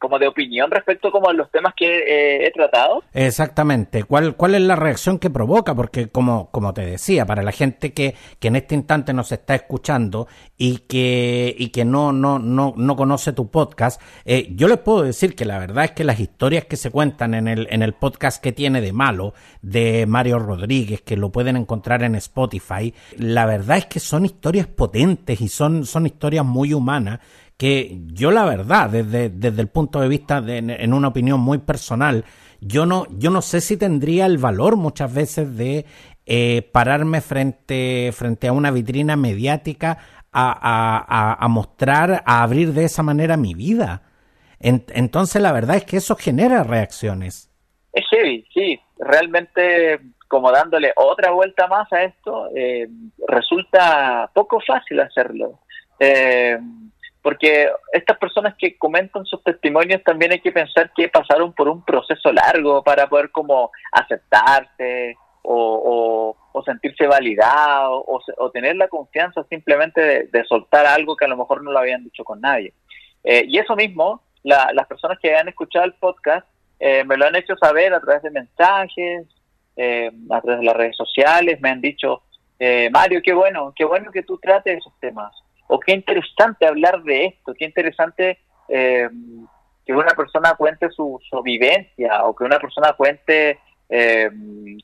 como 0.00 0.18
de 0.18 0.26
opinión 0.26 0.70
respecto 0.70 1.10
como 1.10 1.28
a 1.28 1.32
los 1.32 1.50
temas 1.50 1.74
que 1.76 1.98
eh, 1.98 2.46
he 2.46 2.50
tratado? 2.52 3.04
Exactamente. 3.12 4.04
¿Cuál, 4.04 4.34
¿Cuál 4.34 4.54
es 4.54 4.62
la 4.62 4.76
reacción 4.76 5.18
que 5.18 5.28
provoca? 5.28 5.74
Porque 5.74 6.08
como, 6.08 6.50
como 6.50 6.72
te 6.72 6.86
decía, 6.86 7.26
para 7.26 7.42
la 7.42 7.52
gente 7.52 7.92
que, 7.92 8.14
que 8.38 8.48
en 8.48 8.56
este 8.56 8.74
instante 8.74 9.12
nos 9.12 9.30
está 9.30 9.54
escuchando 9.54 10.26
y 10.56 10.78
que, 10.78 11.54
y 11.58 11.68
que 11.68 11.84
no, 11.84 12.12
no, 12.12 12.38
no, 12.38 12.72
no 12.76 12.96
conoce 12.96 13.32
tu 13.32 13.50
podcast, 13.50 14.00
eh, 14.24 14.48
yo 14.52 14.68
les 14.68 14.78
puedo 14.78 15.02
decir 15.02 15.34
que 15.34 15.44
la 15.44 15.58
verdad 15.58 15.84
es 15.84 15.90
que 15.92 16.04
las 16.04 16.18
historias 16.18 16.64
que 16.64 16.76
se 16.76 16.90
cuentan 16.90 17.34
en 17.34 17.46
el, 17.46 17.68
en 17.70 17.82
el 17.82 17.92
podcast 17.92 18.42
que 18.42 18.52
tiene 18.52 18.80
de 18.80 18.92
malo, 18.92 19.34
de 19.60 20.06
Mario 20.06 20.38
Rodríguez, 20.38 21.02
que 21.02 21.16
lo 21.16 21.30
pueden 21.30 21.56
encontrar 21.56 22.02
en 22.02 22.14
Spotify, 22.14 22.94
la 23.16 23.44
verdad 23.44 23.78
es 23.78 23.86
que 23.86 24.00
son 24.00 24.24
historias 24.24 24.66
potentes 24.66 25.40
y 25.40 25.48
son, 25.48 25.84
son 25.84 26.06
historias 26.06 26.44
muy 26.44 26.72
humana 26.72 27.20
que 27.60 27.98
yo 28.06 28.30
la 28.30 28.46
verdad, 28.46 28.88
desde, 28.88 29.28
desde 29.28 29.60
el 29.60 29.68
punto 29.68 30.00
de 30.00 30.08
vista 30.08 30.40
de, 30.40 30.56
en 30.56 30.94
una 30.94 31.08
opinión 31.08 31.40
muy 31.40 31.58
personal, 31.58 32.24
yo 32.58 32.86
no, 32.86 33.04
yo 33.10 33.30
no 33.30 33.42
sé 33.42 33.60
si 33.60 33.76
tendría 33.76 34.24
el 34.24 34.38
valor 34.38 34.76
muchas 34.76 35.12
veces 35.12 35.58
de 35.58 35.84
eh, 36.24 36.62
pararme 36.72 37.20
frente, 37.20 38.12
frente 38.14 38.48
a 38.48 38.54
una 38.54 38.70
vitrina 38.70 39.14
mediática 39.14 39.98
a, 40.32 41.36
a, 41.38 41.48
mostrar, 41.48 42.22
a 42.24 42.42
abrir 42.42 42.72
de 42.72 42.84
esa 42.84 43.02
manera 43.02 43.36
mi 43.36 43.52
vida. 43.52 44.04
entonces 44.58 45.42
la 45.42 45.52
verdad 45.52 45.76
es 45.76 45.84
que 45.84 45.98
eso 45.98 46.16
genera 46.16 46.62
reacciones. 46.62 47.50
Es 47.92 48.06
sí, 48.54 48.80
realmente 48.98 50.00
como 50.28 50.50
dándole 50.50 50.94
otra 50.96 51.30
vuelta 51.32 51.66
más 51.66 51.92
a 51.92 52.04
esto, 52.04 52.48
eh, 52.56 52.88
resulta 53.28 54.30
poco 54.32 54.60
fácil 54.66 55.00
hacerlo. 55.00 55.58
Eh, 55.98 56.58
porque 57.22 57.70
estas 57.92 58.18
personas 58.18 58.54
que 58.58 58.78
comentan 58.78 59.24
sus 59.26 59.42
testimonios 59.42 60.02
también 60.02 60.32
hay 60.32 60.40
que 60.40 60.52
pensar 60.52 60.90
que 60.94 61.08
pasaron 61.08 61.52
por 61.52 61.68
un 61.68 61.84
proceso 61.84 62.32
largo 62.32 62.82
para 62.82 63.08
poder 63.08 63.30
como 63.30 63.70
aceptarse 63.92 65.16
o, 65.42 66.36
sentirse 66.64 67.06
validado 67.06 68.04
o, 68.06 68.50
tener 68.50 68.76
la 68.76 68.88
confianza 68.88 69.44
simplemente 69.48 70.28
de, 70.30 70.44
soltar 70.44 70.86
algo 70.86 71.16
que 71.16 71.24
a 71.24 71.28
lo 71.28 71.36
mejor 71.36 71.62
no 71.62 71.72
lo 71.72 71.78
habían 71.78 72.04
dicho 72.04 72.24
con 72.24 72.40
nadie. 72.40 72.72
Eh, 73.24 73.44
y 73.46 73.58
eso 73.58 73.76
mismo, 73.76 74.22
las 74.42 74.86
personas 74.86 75.18
que 75.18 75.34
han 75.34 75.48
escuchado 75.48 75.84
el 75.84 75.94
podcast 75.94 76.46
eh, 76.78 77.04
me 77.04 77.16
lo 77.16 77.26
han 77.26 77.36
hecho 77.36 77.56
saber 77.56 77.92
a 77.92 78.00
través 78.00 78.22
de 78.22 78.30
mensajes, 78.30 79.26
a 80.30 80.40
través 80.42 80.60
de 80.60 80.66
las 80.66 80.76
redes 80.76 80.96
sociales, 80.96 81.58
me 81.60 81.70
han 81.70 81.80
dicho, 81.80 82.22
Mario, 82.90 83.22
qué 83.22 83.32
bueno, 83.32 83.72
qué 83.74 83.84
bueno 83.84 84.10
que 84.12 84.22
tú 84.22 84.38
trates 84.38 84.78
esos 84.78 84.92
temas 85.00 85.32
o 85.70 85.78
qué 85.78 85.92
interesante 85.92 86.66
hablar 86.66 87.02
de 87.04 87.26
esto, 87.26 87.54
qué 87.56 87.64
interesante 87.64 88.38
eh, 88.68 89.08
que 89.86 89.92
una 89.92 90.14
persona 90.14 90.54
cuente 90.54 90.90
su, 90.90 91.20
vivencia 91.44 92.24
o 92.24 92.34
que 92.34 92.42
una 92.42 92.58
persona 92.58 92.92
cuente 92.94 93.60
eh, 93.88 94.30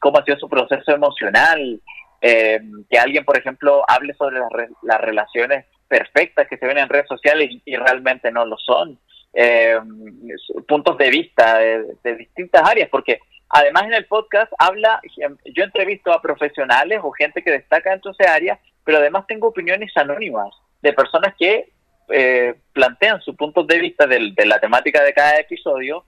cómo 0.00 0.18
ha 0.18 0.24
sido 0.24 0.38
su 0.38 0.48
proceso 0.48 0.92
emocional, 0.92 1.80
eh, 2.20 2.60
que 2.88 2.98
alguien, 2.98 3.24
por 3.24 3.36
ejemplo, 3.36 3.82
hable 3.88 4.14
sobre 4.14 4.38
las, 4.82 5.00
relaciones 5.00 5.66
perfectas 5.88 6.46
que 6.46 6.56
se 6.56 6.66
ven 6.66 6.78
en 6.78 6.88
redes 6.88 7.08
sociales 7.08 7.50
y, 7.64 7.76
realmente 7.76 8.30
no 8.30 8.44
lo 8.44 8.56
son, 8.56 8.98
puntos 10.68 10.96
de 10.98 11.10
vista 11.10 11.58
de, 11.58 11.96
de 12.02 12.14
distintas 12.16 12.62
áreas, 12.68 12.88
porque 12.90 13.18
Además, 13.48 13.84
en 13.84 13.94
el 13.94 14.06
podcast 14.06 14.52
habla, 14.58 15.00
yo 15.54 15.62
entrevisto 15.62 16.12
a 16.12 16.20
profesionales 16.20 16.98
o 17.00 17.12
gente 17.12 17.42
que 17.42 17.52
destaca 17.52 17.90
dentro 17.90 18.10
de 18.10 18.24
esa 18.24 18.34
área, 18.34 18.58
pero 18.82 18.98
además 18.98 19.24
tengo 19.28 19.46
opiniones 19.46 19.92
anónimas 19.96 20.50
de 20.82 20.92
personas 20.92 21.34
que 21.38 21.70
eh, 22.08 22.54
plantean 22.72 23.20
sus 23.20 23.34
puntos 23.34 23.66
de 23.66 23.78
vista 23.78 24.06
de, 24.06 24.32
la 24.44 24.60
temática 24.60 25.02
de 25.02 25.12
cada 25.12 25.40
episodio 25.40 26.04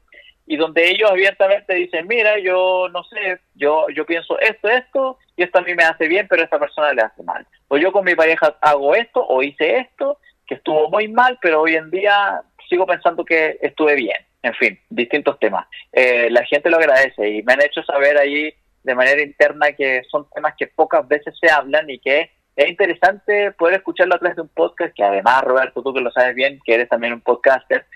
y 0.47 0.57
donde 0.57 0.89
ellos 0.89 1.11
abiertamente 1.11 1.75
dicen, 1.75 2.07
mira, 2.07 2.39
yo 2.39 2.89
no 2.91 3.03
sé, 3.05 3.41
yo 3.55 3.87
yo 3.91 4.07
pienso 4.07 4.39
esto, 4.39 4.69
esto, 4.69 5.19
y 5.37 5.43
esto 5.43 5.59
a 5.59 5.63
mí 5.63 5.75
me 5.75 5.83
hace 5.85 6.09
bien, 6.09 6.27
pero 6.29 6.43
a 6.43 6.45
esta 6.45 6.59
persona 6.59 6.93
le 6.93 7.03
hace 7.03 7.23
mal. 7.23 7.47
O 7.69 7.77
yo 7.77 7.93
con 7.93 8.05
mi 8.05 8.15
pareja 8.15 8.57
hago 8.61 8.95
esto, 8.95 9.25
o 9.27 9.43
hice 9.43 9.79
esto, 9.79 10.19
que 10.47 10.55
estuvo 10.55 10.89
muy 10.89 11.09
mal, 11.09 11.39
pero 11.43 11.61
hoy 11.61 11.75
en 11.75 11.91
día 11.91 12.41
sigo 12.69 12.87
pensando 12.87 13.25
que 13.25 13.59
estuve 13.61 13.95
bien. 13.95 14.17
En 14.43 14.55
fin, 14.55 14.79
distintos 14.89 15.39
temas. 15.39 15.67
Eh, 15.93 16.29
la 16.31 16.45
gente 16.45 16.71
lo 16.71 16.77
agradece 16.77 17.29
y 17.29 17.43
me 17.43 17.55
han 17.55 17.63
hecho 17.63 17.83
saber 17.83 18.17
ahí 18.17 18.55
de 18.85 18.95
manera 18.95 19.21
interna 19.21 19.73
que 19.73 20.03
son 20.09 20.29
temas 20.31 20.55
que 20.57 20.69
pocas 20.69 21.07
veces 21.07 21.35
se 21.39 21.51
hablan 21.51 21.91
y 21.91 21.99
que 21.99 22.31
es 22.59 22.69
interesante 22.69 23.53
poder 23.53 23.77
escucharlo 23.77 24.17
a 24.17 24.19
través 24.19 24.35
de 24.35 24.43
un 24.43 24.49
podcast 24.49 24.93
que 24.93 25.05
además, 25.05 25.45
Roberto, 25.45 25.81
tú 25.81 25.95
que 25.95 26.01
lo 26.01 26.11
sabes 26.11 26.35
bien, 26.35 26.59
que 26.65 26.75
eres 26.75 26.89
también 26.89 27.13
un 27.13 27.21
podcaster, 27.21 27.87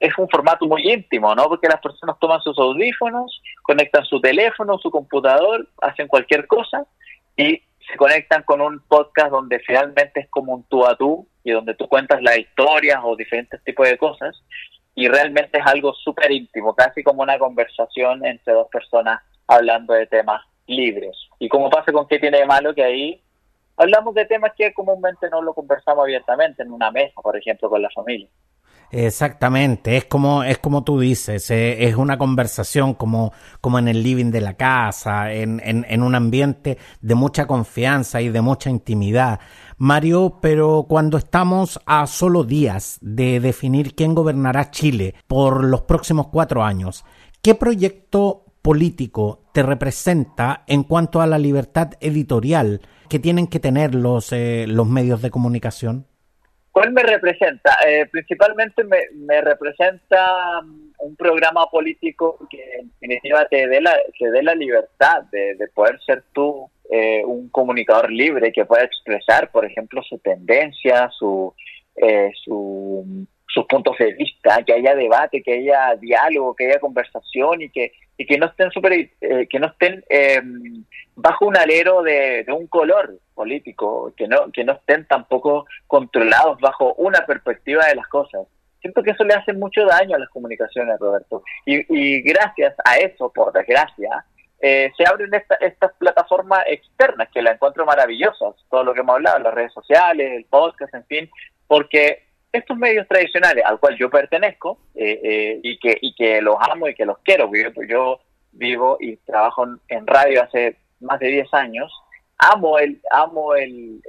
es 0.00 0.12
un 0.18 0.28
formato 0.28 0.66
muy 0.66 0.90
íntimo, 0.92 1.32
¿no? 1.36 1.48
Porque 1.48 1.68
las 1.68 1.80
personas 1.80 2.18
toman 2.18 2.40
sus 2.42 2.58
audífonos, 2.58 3.40
conectan 3.62 4.04
su 4.04 4.20
teléfono, 4.20 4.76
su 4.78 4.90
computador, 4.90 5.68
hacen 5.80 6.08
cualquier 6.08 6.48
cosa 6.48 6.84
y 7.36 7.62
se 7.88 7.96
conectan 7.96 8.42
con 8.42 8.60
un 8.60 8.80
podcast 8.88 9.30
donde 9.30 9.60
finalmente 9.60 10.18
es 10.22 10.28
como 10.30 10.52
un 10.52 10.64
tú 10.64 10.84
a 10.84 10.96
tú 10.96 11.28
y 11.44 11.52
donde 11.52 11.74
tú 11.74 11.86
cuentas 11.86 12.20
las 12.20 12.38
historias 12.38 12.98
o 13.04 13.14
diferentes 13.14 13.62
tipos 13.62 13.88
de 13.88 13.98
cosas 13.98 14.36
y 14.96 15.06
realmente 15.06 15.58
es 15.60 15.66
algo 15.66 15.94
súper 15.94 16.32
íntimo, 16.32 16.74
casi 16.74 17.04
como 17.04 17.22
una 17.22 17.38
conversación 17.38 18.26
entre 18.26 18.52
dos 18.52 18.66
personas 18.66 19.22
hablando 19.46 19.94
de 19.94 20.08
temas 20.08 20.42
libres. 20.66 21.16
Y 21.38 21.48
como 21.48 21.70
pasa 21.70 21.92
con 21.92 22.08
qué 22.08 22.18
tiene 22.18 22.38
de 22.38 22.46
malo 22.46 22.74
que 22.74 22.82
ahí 22.82 23.22
hablamos 23.78 24.14
de 24.14 24.26
temas 24.26 24.52
que 24.56 24.74
comúnmente 24.74 25.30
no 25.30 25.40
lo 25.40 25.54
conversamos 25.54 26.02
abiertamente 26.02 26.62
en 26.62 26.72
una 26.72 26.90
mesa, 26.90 27.20
por 27.22 27.36
ejemplo, 27.36 27.70
con 27.70 27.80
la 27.80 27.90
familia. 27.90 28.28
Exactamente, 28.90 29.98
es 29.98 30.06
como, 30.06 30.42
es 30.42 30.58
como 30.58 30.82
tú 30.82 30.98
dices, 30.98 31.50
eh, 31.50 31.84
es 31.84 31.96
una 31.96 32.16
conversación 32.16 32.94
como, 32.94 33.32
como 33.60 33.78
en 33.78 33.86
el 33.86 34.02
living 34.02 34.30
de 34.30 34.40
la 34.40 34.54
casa, 34.54 35.30
en, 35.30 35.60
en, 35.62 35.84
en, 35.90 36.02
un 36.02 36.14
ambiente 36.14 36.78
de 37.02 37.14
mucha 37.14 37.46
confianza 37.46 38.22
y 38.22 38.30
de 38.30 38.40
mucha 38.40 38.70
intimidad. 38.70 39.40
Mario, 39.76 40.38
pero 40.40 40.86
cuando 40.88 41.18
estamos 41.18 41.78
a 41.84 42.06
solo 42.06 42.44
días 42.44 42.98
de 43.02 43.40
definir 43.40 43.94
quién 43.94 44.14
gobernará 44.14 44.70
Chile 44.70 45.14
por 45.26 45.64
los 45.64 45.82
próximos 45.82 46.28
cuatro 46.28 46.64
años, 46.64 47.04
¿qué 47.42 47.54
proyecto 47.54 48.47
político 48.62 49.44
te 49.52 49.62
representa 49.62 50.64
en 50.66 50.82
cuanto 50.84 51.20
a 51.20 51.26
la 51.26 51.38
libertad 51.38 51.92
editorial 52.00 52.80
que 53.08 53.18
tienen 53.18 53.46
que 53.46 53.60
tener 53.60 53.94
los, 53.94 54.32
eh, 54.32 54.66
los 54.68 54.86
medios 54.86 55.22
de 55.22 55.30
comunicación? 55.30 56.06
¿Cuál 56.78 56.92
me 56.92 57.02
representa? 57.02 57.76
Eh, 57.88 58.06
principalmente 58.06 58.84
me, 58.84 59.40
representa 59.40 60.62
mm, 60.62 60.92
un 61.00 61.16
programa 61.16 61.66
político 61.66 62.38
que 62.48 62.62
en 62.80 62.92
definitiva 63.00 63.46
te 63.46 63.66
dé 63.66 63.80
la, 63.80 63.98
te 64.16 64.30
dé 64.30 64.44
la 64.44 64.54
libertad 64.54 65.24
de, 65.32 65.56
poder 65.74 65.98
ser 66.06 66.22
tú 66.32 66.70
eh, 66.88 67.24
un 67.24 67.48
comunicador 67.48 68.12
libre 68.12 68.52
que 68.52 68.64
pueda 68.64 68.84
expresar, 68.84 69.50
por 69.50 69.64
ejemplo, 69.64 70.02
su 70.04 70.18
tendencia, 70.18 71.10
su, 71.18 71.52
eh, 71.96 72.30
su, 72.44 73.26
sus 73.48 73.66
puntos 73.66 73.96
de 73.98 74.12
vista, 74.12 74.62
que 74.64 74.74
haya 74.74 74.94
debate, 74.94 75.42
que 75.42 75.54
haya 75.54 75.96
diálogo, 75.96 76.54
que 76.54 76.66
haya 76.68 76.78
conversación 76.78 77.62
y 77.62 77.70
que, 77.70 77.90
y 78.18 78.26
que 78.26 78.36
no 78.36 78.46
estén 78.46 78.70
super, 78.70 78.92
que 79.20 79.58
no 79.58 79.68
estén 79.68 80.04
bajo 81.14 81.46
un 81.46 81.56
alero 81.56 82.02
de, 82.02 82.44
un 82.48 82.66
color 82.66 83.18
político, 83.34 84.12
que 84.16 84.28
no, 84.28 84.52
que 84.52 84.64
no 84.64 84.72
estén 84.72 85.06
tampoco 85.06 85.66
controlados 85.86 86.60
bajo 86.60 86.94
una 86.94 87.24
perspectiva 87.24 87.86
de 87.86 87.94
las 87.94 88.06
cosas. 88.08 88.46
Siento 88.80 89.02
que 89.02 89.12
eso 89.12 89.24
le 89.24 89.34
hace 89.34 89.52
mucho 89.52 89.84
daño 89.86 90.16
a 90.16 90.18
las 90.18 90.28
comunicaciones, 90.28 90.98
Roberto. 91.00 91.42
Y, 91.64 91.84
y 91.88 92.22
gracias 92.22 92.74
a 92.84 92.98
eso, 92.98 93.32
por 93.32 93.52
desgracia, 93.52 94.24
eh, 94.60 94.90
se 94.96 95.04
abren 95.08 95.30
estas 95.60 95.92
plataformas 95.98 96.64
externas 96.66 97.28
que 97.32 97.42
la 97.42 97.52
encuentro 97.52 97.86
maravillosas, 97.86 98.56
todo 98.68 98.82
lo 98.82 98.92
que 98.92 99.00
hemos 99.00 99.14
hablado, 99.14 99.38
las 99.38 99.54
redes 99.54 99.72
sociales, 99.72 100.32
el 100.32 100.44
podcast, 100.46 100.92
en 100.94 101.04
fin, 101.04 101.30
porque 101.68 102.27
estos 102.52 102.76
medios 102.76 103.06
tradicionales 103.08 103.64
al 103.64 103.78
cual 103.78 103.96
yo 103.98 104.10
pertenezco 104.10 104.78
eh, 104.94 105.20
eh, 105.22 105.60
y, 105.62 105.78
que, 105.78 105.98
y 106.00 106.14
que 106.14 106.40
los 106.40 106.56
amo 106.60 106.88
y 106.88 106.94
que 106.94 107.04
los 107.04 107.18
quiero, 107.18 107.50
yo, 107.52 107.70
yo 107.88 108.20
vivo 108.52 108.96
y 109.00 109.16
trabajo 109.18 109.66
en 109.88 110.06
radio 110.06 110.42
hace 110.42 110.76
más 111.00 111.20
de 111.20 111.28
10 111.28 111.54
años, 111.54 111.92
amo 112.38 112.78
el, 112.78 113.00
amo 113.10 113.54
el, 113.54 114.00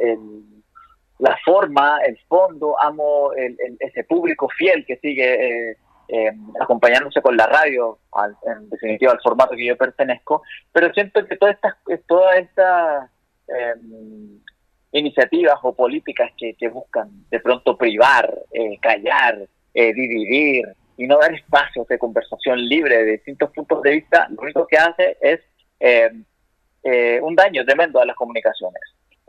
la 1.20 1.38
forma, 1.44 2.00
el 2.06 2.18
fondo, 2.28 2.82
amo 2.82 3.34
el, 3.34 3.58
ese 3.80 4.04
público 4.04 4.48
fiel 4.50 4.86
que 4.86 4.98
sigue 4.98 5.70
eh, 5.72 5.78
eh, 6.08 6.32
acompañándose 6.60 7.22
con 7.22 7.38
la 7.38 7.46
radio, 7.46 8.00
en 8.46 8.70
definitiva 8.70 9.12
al 9.12 9.22
formato 9.22 9.56
que 9.56 9.66
yo 9.66 9.78
pertenezco, 9.78 10.42
pero 10.72 10.92
siento 10.94 11.26
que 11.26 11.38
todas 11.38 11.56
estas, 11.56 11.76
todas 12.08 12.38
estas 12.38 13.10
em, 13.48 14.40
iniciativas 14.92 15.60
o 15.64 15.74
políticas 15.74 16.32
que, 16.38 16.56
buscan 16.70 17.10
de 17.30 17.40
pronto 17.40 17.78
privar, 17.78 18.34
eh, 18.52 18.78
callar, 18.82 19.48
dividir 19.74 20.66
y 20.98 21.08
no 21.08 21.18
dar 21.18 21.34
espacios 21.34 21.88
de 21.88 21.98
conversación 21.98 22.60
libre 22.68 22.98
de 22.98 23.12
distintos 23.14 23.52
puntos 23.52 23.82
de 23.84 23.92
vista, 23.92 24.28
lo 24.30 24.42
único 24.42 24.68
que 24.68 24.78
hace 24.78 25.18
es 25.22 25.40
em, 25.80 26.26
eh, 26.84 27.20
un 27.22 27.36
daño 27.36 27.64
tremendo 27.66 28.02
a 28.02 28.06
las 28.06 28.18
comunicaciones. 28.18 28.82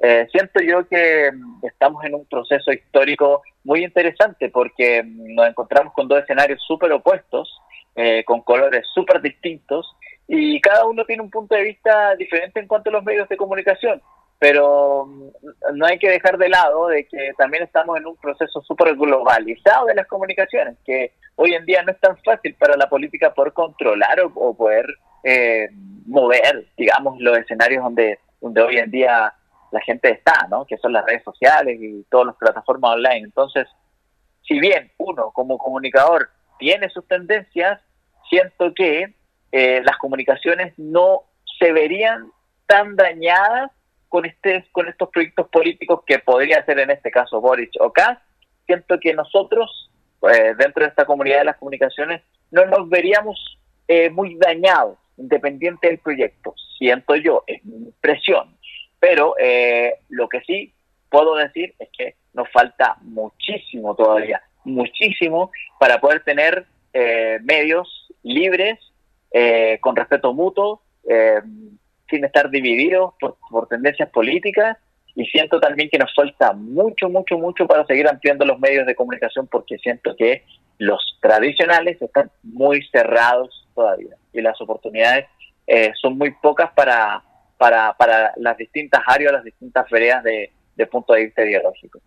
Eh, 0.03 0.27
siento 0.33 0.61
yo 0.61 0.89
que 0.89 1.31
mm, 1.33 1.67
estamos 1.67 2.05
en 2.05 2.15
un 2.15 2.25
proceso 2.27 2.73
histórico 2.73 3.43
muy 3.65 3.85
interesante 3.85 4.49
porque 4.49 5.03
mm, 5.03 5.35
nos 5.35 5.49
encontramos 5.49 5.93
con 5.93 6.09
dos 6.09 6.23
escenarios 6.23 6.61
súper 6.67 6.91
opuestos, 6.91 7.61
eh, 7.95 8.25
con 8.25 8.41
colores 8.43 8.87
súper 8.95 9.21
distintos 9.21 9.95
y 10.27 10.61
cada 10.61 10.87
uno 10.87 11.05
tiene 11.05 11.23
un 11.23 11.31
punto 11.31 11.55
de 11.55 11.65
vista 11.65 12.17
diferente 12.17 12.61
en 12.61 12.67
cuanto 12.67 12.91
a 12.91 12.95
los 12.95 13.05
medios 13.05 13.29
de 13.29 13.37
comunicación. 13.37 14.01
Pero 14.41 15.07
mm, 15.07 15.29
no 15.75 15.87
hay 15.87 15.99
que 15.99 16.09
dejar 16.09 16.39
de 16.39 16.49
lado 16.49 16.89
de 16.89 17.07
que 17.07 17.33
también 17.39 17.63
estamos 17.63 17.97
en 17.99 18.07
un 18.07 18.17
proceso 18.17 18.61
súper 18.63 18.97
globalizado 18.97 19.87
de 19.87 19.95
las 19.95 20.09
comunicaciones, 20.09 20.77
que 20.85 21.13
hoy 21.37 21.55
en 21.55 21.65
día 21.67 21.83
no 21.83 21.93
es 21.93 22.01
tan 22.01 22.17
fácil 22.25 22.57
para 22.59 22.77
la 22.77 22.89
política 22.89 23.33
poder 23.33 23.53
controlar 23.53 24.19
o, 24.35 24.55
poder 24.55 24.87
eh, 25.23 25.69
mover, 26.07 26.67
digamos, 26.77 27.21
los 27.21 27.39
escenarios 27.39 27.85
donde, 27.85 28.19
donde 28.41 28.63
hoy 28.63 28.79
en 28.79 28.91
día 28.91 29.33
la 29.71 29.81
gente 29.83 30.11
está, 30.11 30.49
¿no? 30.49 30.65
Que 30.65 30.79
son 30.79 30.93
las 30.93 31.05
redes 31.05 31.23
sociales 31.23 31.79
y 31.81 32.03
todas 32.11 32.29
las 32.29 32.37
plataformas 32.37 32.93
online. 32.93 33.25
Entonces, 33.25 33.69
si 34.49 34.59
bien 34.59 34.91
uno 34.99 35.31
como 35.33 35.59
comunicador 35.59 36.31
tiene 36.59 36.89
sus 36.89 37.07
tendencias, 37.07 37.81
siento 38.29 38.73
que 38.75 39.15
eh, 39.53 39.83
las 39.85 39.97
comunicaciones 39.99 40.73
no 40.79 41.25
se 41.59 41.73
verían 41.73 42.33
tan 42.67 42.97
dañadas 42.97 43.71
con 44.11 44.27
este, 44.27 44.67
con 44.73 44.89
estos 44.89 45.09
proyectos 45.09 45.49
políticos 45.49 46.03
que 46.05 46.19
podría 46.19 46.63
ser 46.67 46.81
en 46.81 46.91
este 46.91 47.11
caso 47.11 47.41
Boric 47.41 47.71
o 47.81 47.91
Kass. 47.93 48.19
Siento 48.67 49.01
que 49.01 49.15
nosotros, 49.15 49.91
pues, 50.19 50.59
dentro 50.59 50.83
de 50.83 50.91
esta 50.91 51.07
comunidad 51.07 51.39
de 51.39 51.45
las 51.45 51.57
comunicaciones, 51.57 52.21
no 52.51 52.67
nos 52.67 52.89
veríamos 52.89 53.59
eh, 53.89 54.11
muy 54.11 54.35
dañados 54.35 54.99
independiente 55.17 55.87
del 55.87 55.99
proyecto, 55.99 56.55
siento 56.79 57.15
yo, 57.15 57.45
es 57.47 57.65
mi 57.65 57.77
impresión. 57.77 58.57
Pero 58.99 59.35
eh, 59.39 59.95
lo 60.09 60.29
que 60.29 60.41
sí 60.41 60.75
puedo 61.09 61.37
decir 61.37 61.75
es 61.79 61.89
que 61.97 62.17
nos 62.33 62.51
falta 62.51 62.97
muchísimo 63.03 63.95
todavía, 63.95 64.43
muchísimo 64.65 65.51
para 65.79 66.01
poder 66.01 66.25
tener 66.25 66.67
eh, 66.93 67.39
medios 67.43 68.09
libres, 68.23 68.79
eh, 69.33 69.79
con 69.81 69.95
respeto 69.95 70.33
mutuo, 70.35 70.83
sin 72.11 72.25
estar 72.25 72.51
divididos 72.51 73.15
por, 73.19 73.69
tendencias 73.69 74.11
políticas 74.11 74.77
y 75.15 75.25
siento 75.27 75.61
también 75.61 75.89
que 75.91 75.99
nos 75.99 76.15
falta 76.15 76.53
mucho, 76.53 77.09
mucho, 77.09 77.39
mucho 77.39 77.67
para 77.67 77.85
seguir 77.87 78.09
ampliando 78.09 78.45
los 78.45 78.59
medios 78.59 78.87
de 78.87 78.95
comunicación 78.95 79.47
porque 79.47 79.79
siento 79.79 80.15
que 80.17 80.45
los 80.79 81.19
tradicionales 81.21 82.01
están 82.01 82.31
muy 82.43 82.83
cerrados 82.89 83.69
todavía 83.75 84.17
y 84.33 84.41
las 84.41 84.61
oportunidades 84.61 85.27
eh, 85.67 85.93
son 86.01 86.19
muy 86.19 86.33
pocas 86.33 86.71
para, 86.73 87.23
para, 87.59 87.93
para 87.95 88.33
las 88.37 88.57
distintas 88.57 89.03
áreas, 89.07 89.33
las 89.33 89.45
distintas 89.45 89.89
veredas 89.91 90.25
de, 90.25 90.51
de 90.77 90.87
punto 90.87 91.13
de 91.13 91.25
vista 91.25 91.45
ideológico. 91.45 92.01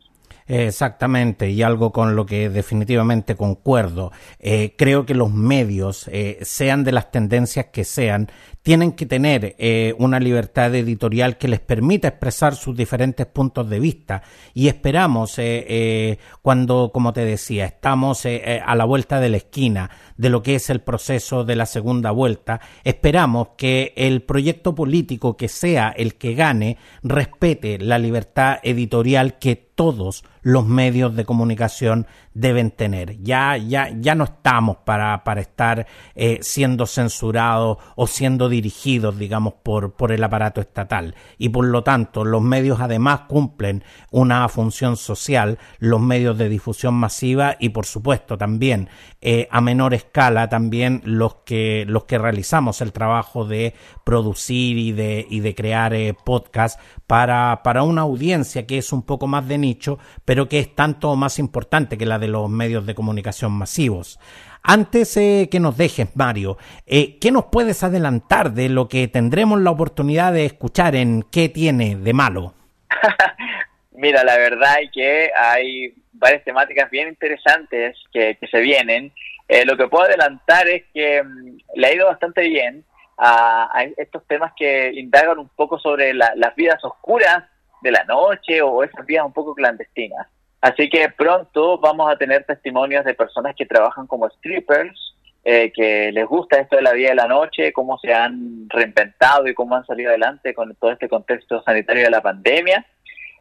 Exactamente, 0.47 1.49
y 1.49 1.63
algo 1.63 1.91
con 1.91 2.15
lo 2.15 2.25
que 2.25 2.49
definitivamente 2.49 3.35
concuerdo. 3.35 4.11
Eh, 4.39 4.73
creo 4.77 5.05
que 5.05 5.13
los 5.13 5.31
medios, 5.31 6.09
eh, 6.11 6.39
sean 6.41 6.83
de 6.83 6.91
las 6.91 7.11
tendencias 7.11 7.67
que 7.67 7.83
sean, 7.85 8.29
tienen 8.63 8.93
que 8.93 9.05
tener 9.05 9.55
eh, 9.59 9.93
una 9.99 10.19
libertad 10.21 10.73
editorial 10.73 11.37
que 11.37 11.49
les 11.49 11.59
permita 11.59 12.07
expresar 12.07 12.55
sus 12.55 12.75
diferentes 12.75 13.25
puntos 13.25 13.69
de 13.69 13.79
vista. 13.79 14.23
Y 14.53 14.69
esperamos, 14.69 15.37
eh, 15.37 15.65
eh, 15.67 16.17
cuando, 16.41 16.91
como 16.93 17.11
te 17.11 17.25
decía, 17.25 17.65
estamos 17.65 18.25
a 18.25 18.75
la 18.75 18.85
vuelta 18.85 19.19
de 19.19 19.29
la 19.29 19.37
esquina 19.37 19.89
de 20.17 20.29
lo 20.29 20.41
que 20.41 20.55
es 20.55 20.69
el 20.69 20.79
proceso 20.79 21.43
de 21.43 21.57
la 21.57 21.65
segunda 21.65 22.11
vuelta, 22.11 22.61
esperamos 22.85 23.49
que 23.57 23.93
el 23.97 24.21
proyecto 24.21 24.73
político 24.73 25.35
que 25.35 25.49
sea 25.49 25.89
el 25.89 26.15
que 26.15 26.33
gane 26.33 26.77
respete 27.03 27.77
la 27.79 27.99
libertad 27.99 28.59
editorial 28.63 29.39
que 29.39 29.55
todos 29.55 30.23
los 30.41 30.65
medios 30.65 31.15
de 31.15 31.25
comunicación 31.25 32.07
deben 32.33 32.71
tener. 32.71 33.21
Ya, 33.21 33.57
ya, 33.57 33.89
ya 33.99 34.15
no 34.15 34.25
estamos 34.25 34.77
para, 34.77 35.23
para 35.23 35.41
estar 35.41 35.87
eh, 36.15 36.39
siendo 36.41 36.85
censurados 36.85 37.77
o 37.95 38.07
siendo 38.07 38.49
dirigidos, 38.49 39.17
digamos, 39.17 39.53
por, 39.63 39.93
por 39.93 40.11
el 40.11 40.23
aparato 40.23 40.61
estatal. 40.61 41.15
Y 41.37 41.49
por 41.49 41.65
lo 41.65 41.83
tanto, 41.83 42.25
los 42.25 42.41
medios 42.41 42.79
además 42.81 43.21
cumplen 43.27 43.83
una 44.11 44.47
función 44.49 44.97
social, 44.97 45.59
los 45.79 46.01
medios 46.01 46.37
de 46.37 46.49
difusión 46.49 46.93
masiva 46.95 47.55
y 47.59 47.69
por 47.69 47.85
supuesto 47.85 48.37
también 48.37 48.89
eh, 49.21 49.47
a 49.51 49.61
menor 49.61 49.93
escala 49.93 50.49
también 50.49 51.01
los 51.05 51.35
que, 51.45 51.85
los 51.87 52.03
que 52.03 52.17
realizamos 52.17 52.81
el 52.81 52.91
trabajo 52.91 53.45
de 53.45 53.73
producir 54.03 54.77
y 54.77 54.91
de, 54.91 55.25
y 55.29 55.39
de 55.39 55.55
crear 55.55 55.93
eh, 55.93 56.13
podcast 56.13 56.79
para, 57.07 57.61
para 57.63 57.83
una 57.83 58.01
audiencia 58.01 58.67
que 58.67 58.77
es 58.77 58.91
un 58.91 59.03
poco 59.03 59.27
más 59.27 59.47
de 59.47 59.57
nicho, 59.57 59.97
pero 60.25 60.49
que 60.49 60.59
es 60.59 60.75
tanto 60.75 61.15
más 61.15 61.39
importante 61.39 61.97
que 61.97 62.05
la 62.05 62.19
de 62.23 62.29
los 62.29 62.49
medios 62.49 62.85
de 62.85 62.95
comunicación 62.95 63.51
masivos. 63.51 64.17
Antes 64.63 65.17
eh, 65.17 65.49
que 65.51 65.59
nos 65.59 65.75
dejes, 65.75 66.15
Mario, 66.15 66.57
eh, 66.85 67.19
¿qué 67.19 67.31
nos 67.31 67.45
puedes 67.45 67.83
adelantar 67.83 68.53
de 68.53 68.69
lo 68.69 68.87
que 68.87 69.09
tendremos 69.09 69.59
la 69.59 69.71
oportunidad 69.71 70.31
de 70.31 70.45
escuchar 70.45 70.95
en 70.95 71.23
¿Qué 71.23 71.49
tiene 71.49 71.97
de 71.97 72.13
malo? 72.13 72.53
Mira, 73.91 74.23
la 74.23 74.37
verdad 74.37 74.81
es 74.81 74.89
que 74.93 75.31
hay 75.37 75.93
varias 76.13 76.45
temáticas 76.45 76.89
bien 76.89 77.09
interesantes 77.09 77.97
que, 78.13 78.37
se 78.49 78.59
vienen. 78.61 79.11
Eh, 79.49 79.65
lo 79.65 79.75
que 79.75 79.89
puedo 79.89 80.05
adelantar 80.05 80.69
es 80.69 80.83
que 80.93 81.21
mm, 81.21 81.57
le 81.75 81.87
ha 81.87 81.93
ido 81.93 82.07
bastante 82.07 82.47
bien 82.47 82.85
a, 83.17 83.85
estos 83.97 84.25
temas 84.27 84.53
que 84.57 84.93
indagan 84.93 85.39
un 85.39 85.49
poco 85.49 85.77
sobre 85.77 86.13
las 86.13 86.55
vidas 86.55 86.83
oscuras 86.85 87.43
de 87.81 87.91
la 87.91 88.05
noche 88.05 88.61
o 88.61 88.81
esas 88.81 89.05
vidas 89.05 89.25
un 89.25 89.33
poco 89.33 89.53
clandestinas. 89.53 90.25
Así 90.63 90.89
que 90.89 91.09
pronto 91.09 91.77
vamos 91.77 92.09
a 92.09 92.15
tener 92.15 92.45
testimonios 92.45 93.03
de 93.03 93.13
personas 93.15 93.53
que 93.53 93.65
trabajan 93.65 94.07
como 94.07 94.29
strippers, 94.29 95.13
eh, 95.43 95.73
que 95.75 96.09
les 96.13 96.25
gusta 96.25 96.57
esto 96.57 96.77
de 96.77 96.83
la 96.83 96.93
vida 96.93 97.09
de 97.09 97.15
la 97.15 97.27
noche, 97.27 97.73
cómo 97.73 97.97
se 97.97 98.13
han 98.13 98.69
reinventado 98.69 99.45
y 99.45 99.53
cómo 99.53 99.75
han 99.75 99.85
salido 99.85 100.11
adelante 100.11 100.53
con 100.53 100.73
todo 100.75 100.91
este 100.93 101.09
contexto 101.09 101.61
sanitario 101.63 102.03
de 102.03 102.09
la 102.11 102.21
pandemia. 102.21 102.85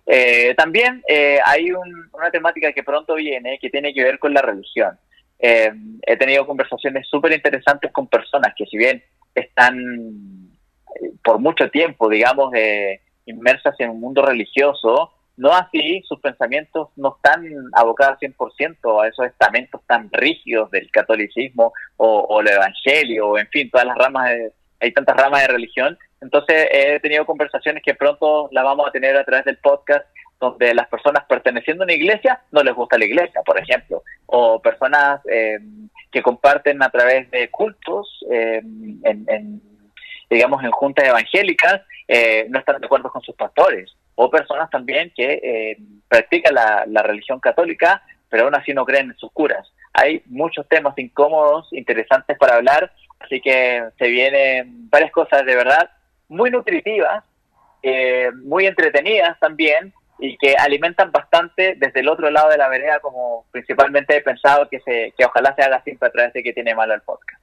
Eh, 0.04 0.52
también 0.56 1.00
eh, 1.06 1.38
hay 1.44 1.70
una 1.70 2.32
temática 2.32 2.72
que 2.72 2.82
pronto 2.82 3.14
viene 3.14 3.56
que 3.60 3.70
tiene 3.70 3.94
que 3.94 4.02
ver 4.02 4.18
con 4.18 4.34
la 4.34 4.42
religión. 4.42 4.98
he 5.38 6.16
tenido 6.16 6.44
conversaciones 6.44 7.06
súper 7.08 7.30
interesantes 7.34 7.92
con 7.92 8.08
personas 8.08 8.52
que 8.56 8.66
si 8.66 8.76
bien 8.76 9.00
están 9.32 9.78
por 11.22 11.38
mucho 11.38 11.70
tiempo, 11.70 12.08
digamos, 12.08 12.52
inmersas 13.26 13.78
en 13.78 13.90
un 13.90 14.00
mundo 14.00 14.26
religioso, 14.26 15.12
no 15.36 15.52
así, 15.52 16.02
sus 16.06 16.20
pensamientos 16.20 16.88
no 16.96 17.16
están 17.16 17.44
abocados 17.72 18.18
100% 18.20 19.02
a 19.02 19.08
esos 19.08 19.26
estamentos 19.26 19.80
tan 19.86 20.10
rígidos 20.12 20.70
del 20.70 20.90
catolicismo 20.90 21.72
o, 21.96 22.40
el 22.40 22.48
evangelio, 22.48 23.28
o 23.28 23.38
en 23.38 23.48
fin, 23.48 23.70
todas 23.70 23.86
las 23.86 23.96
ramas, 23.96 24.30
hay 24.80 24.92
tantas 24.92 25.16
ramas 25.16 25.42
de 25.42 25.48
religión. 25.48 25.98
Entonces 26.20 26.68
he 26.70 27.00
tenido 27.00 27.24
conversaciones 27.24 27.82
que 27.82 27.94
pronto 27.94 28.48
las 28.52 28.64
vamos 28.64 28.86
a 28.86 28.92
tener 28.92 29.16
a 29.16 29.24
través 29.24 29.44
del 29.44 29.56
podcast, 29.58 30.06
donde 30.38 30.74
las 30.74 30.88
personas 30.88 31.24
perteneciendo 31.28 31.84
a 31.84 31.86
una 31.86 31.94
iglesia 31.94 32.40
no 32.50 32.62
les 32.62 32.74
gusta 32.74 32.98
la 32.98 33.04
iglesia, 33.04 33.42
por 33.42 33.58
ejemplo, 33.58 34.02
o 34.26 34.60
personas 34.60 35.20
eh, 35.30 35.58
que 36.10 36.22
comparten 36.22 36.82
a 36.82 36.90
través 36.90 37.30
de 37.30 37.48
cultos 37.48 38.24
eh, 38.30 38.60
en, 38.60 39.62
digamos, 40.28 40.62
en 40.64 40.72
juntas 40.72 41.06
evangélicas, 41.06 41.82
eh, 42.08 42.46
no 42.50 42.58
están 42.58 42.80
de 42.80 42.86
acuerdo 42.86 43.08
con 43.08 43.22
sus 43.22 43.36
pastores 43.36 43.94
o 44.14 44.30
personas 44.30 44.70
también 44.70 45.12
que 45.14 45.40
eh, 45.42 45.76
practican 46.08 46.54
la, 46.54 47.02
religión 47.02 47.40
católica, 47.40 48.02
pero 48.28 48.44
aún 48.44 48.54
así 48.54 48.72
no 48.72 48.84
creen 48.84 49.10
en 49.10 49.16
sus 49.16 49.32
curas. 49.32 49.70
Hay 49.92 50.22
muchos 50.26 50.66
temas 50.68 50.96
incómodos, 50.98 51.68
interesantes 51.72 52.36
para 52.38 52.56
hablar, 52.56 52.92
así 53.20 53.40
que 53.40 53.84
se 53.98 54.08
vienen 54.08 54.90
varias 54.90 55.12
cosas 55.12 55.44
de 55.44 55.54
verdad 55.54 55.90
muy 56.28 56.50
nutritivas, 56.50 57.24
eh, 57.82 58.30
muy 58.44 58.66
entretenidas 58.66 59.38
también, 59.38 59.92
y 60.18 60.36
que 60.36 60.54
alimentan 60.56 61.10
bastante 61.10 61.74
desde 61.76 61.98
el 61.98 62.08
otro 62.08 62.30
lado 62.30 62.48
de 62.48 62.56
la 62.56 62.68
vereda, 62.68 63.00
como 63.00 63.44
principalmente 63.50 64.16
he 64.16 64.20
pensado 64.20 64.68
que, 64.68 64.78
se, 64.80 65.12
que 65.18 65.24
ojalá 65.24 65.52
se 65.56 65.62
haga 65.62 65.82
siempre 65.82 66.08
a 66.08 66.12
través 66.12 66.32
de 66.32 66.44
que 66.44 66.52
tiene 66.52 66.76
malo 66.76 66.94
el 66.94 67.00
podcast. 67.02 67.41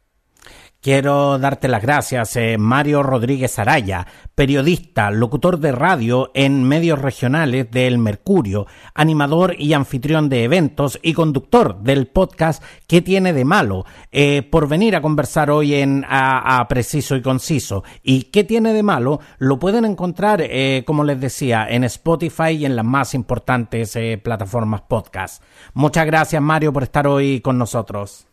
Quiero 0.81 1.37
darte 1.39 1.67
las 1.67 1.81
gracias, 1.81 2.37
eh, 2.37 2.57
Mario 2.57 3.03
Rodríguez 3.03 3.59
Araya, 3.59 4.07
periodista, 4.33 5.11
locutor 5.11 5.59
de 5.59 5.73
radio 5.73 6.31
en 6.33 6.63
medios 6.63 6.99
regionales 6.99 7.69
del 7.69 7.97
Mercurio, 7.97 8.65
animador 8.93 9.57
y 9.59 9.73
anfitrión 9.73 10.29
de 10.29 10.45
eventos 10.45 10.97
y 11.03 11.11
conductor 11.11 11.81
del 11.81 12.07
podcast 12.07 12.63
¿Qué 12.87 13.01
tiene 13.01 13.33
de 13.33 13.43
malo? 13.43 13.85
Eh, 14.09 14.41
por 14.41 14.69
venir 14.69 14.95
a 14.95 15.01
conversar 15.01 15.51
hoy 15.51 15.73
en 15.73 16.05
a, 16.07 16.65
Preciso 16.69 17.17
y 17.17 17.21
Conciso. 17.21 17.83
¿Y 18.01 18.23
qué 18.31 18.45
tiene 18.45 18.71
de 18.71 18.81
malo? 18.81 19.19
Lo 19.37 19.59
pueden 19.59 19.83
encontrar, 19.83 20.41
eh, 20.41 20.85
como 20.87 21.03
les 21.03 21.19
decía, 21.19 21.67
en 21.69 21.83
Spotify 21.83 22.51
y 22.51 22.65
en 22.65 22.77
las 22.77 22.85
más 22.85 23.13
importantes 23.15 23.99
plataformas 24.23 24.83
podcast. 24.87 25.43
Muchas 25.73 26.05
gracias, 26.05 26.41
Mario, 26.41 26.71
por 26.71 26.83
estar 26.83 27.05
hoy 27.05 27.41
con 27.41 27.57
nosotros. 27.57 28.28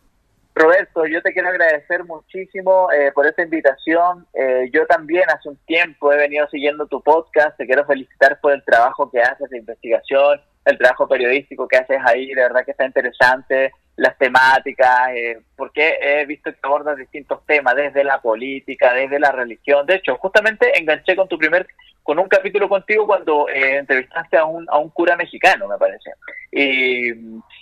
Roberto, 0.57 1.05
yo 1.05 1.21
te 1.21 1.33
quiero 1.33 1.49
agradecer 1.49 2.03
muchísimo 2.03 2.91
eh, 2.91 3.11
por 3.13 3.25
esta 3.25 3.43
invitación. 3.43 4.25
Eh, 4.33 4.69
yo 4.73 4.85
también 4.85 5.25
hace 5.29 5.49
un 5.49 5.57
tiempo 5.65 6.11
he 6.11 6.17
venido 6.17 6.47
siguiendo 6.49 6.87
tu 6.87 7.01
podcast. 7.01 7.57
Te 7.57 7.65
quiero 7.65 7.85
felicitar 7.85 8.39
por 8.41 8.53
el 8.53 8.63
trabajo 8.63 9.09
que 9.11 9.21
haces 9.21 9.49
de 9.49 9.59
investigación, 9.59 10.41
el 10.65 10.77
trabajo 10.77 11.07
periodístico 11.07 11.67
que 11.67 11.77
haces 11.77 11.99
ahí. 12.05 12.27
De 12.33 12.41
verdad 12.41 12.65
que 12.65 12.71
está 12.71 12.85
interesante 12.85 13.71
las 13.97 14.17
temáticas, 14.17 15.09
eh, 15.13 15.39
porque 15.55 15.97
he 15.99 16.25
visto 16.25 16.51
que 16.51 16.59
abordas 16.61 16.97
distintos 16.97 17.45
temas, 17.45 17.75
desde 17.75 18.03
la 18.03 18.21
política, 18.21 18.93
desde 18.93 19.19
la 19.19 19.31
religión. 19.31 19.85
De 19.85 19.95
hecho, 19.95 20.15
justamente 20.17 20.77
enganché 20.79 21.15
con 21.15 21.27
tu 21.27 21.37
primer 21.37 21.67
con 22.07 22.19
un 22.19 22.29
capítulo 22.29 22.69
contigo 22.69 23.05
cuando 23.05 23.49
eh, 23.49 23.79
entrevistaste 23.79 24.37
a 24.37 24.45
un, 24.45 24.65
a 24.69 24.77
un 24.77 24.89
cura 24.91 25.17
mexicano, 25.17 25.67
me 25.67 25.77
parece. 25.77 26.11
Y, 26.53 27.09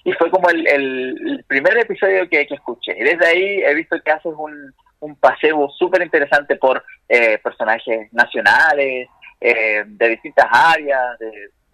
y 0.03 0.13
fue 0.19 0.29
como 0.29 0.47
el, 0.51 0.67
el, 0.67 1.43
primer 1.47 1.75
episodio 1.79 2.29
que, 2.29 2.41
escuché. 2.41 2.95
Y 2.95 3.03
desde 3.03 3.25
ahí 3.25 3.63
he 3.63 3.73
visto 3.73 3.99
que 4.05 4.11
haces 4.11 4.33
un, 4.37 4.71
un 4.99 5.15
paseo 5.15 5.67
súper 5.69 6.03
interesante 6.03 6.57
por 6.57 6.83
eh, 7.09 7.39
personajes 7.39 8.13
nacionales, 8.13 9.07
eh, 9.41 9.83
de 9.83 10.09
distintas 10.09 10.45
áreas, 10.51 11.17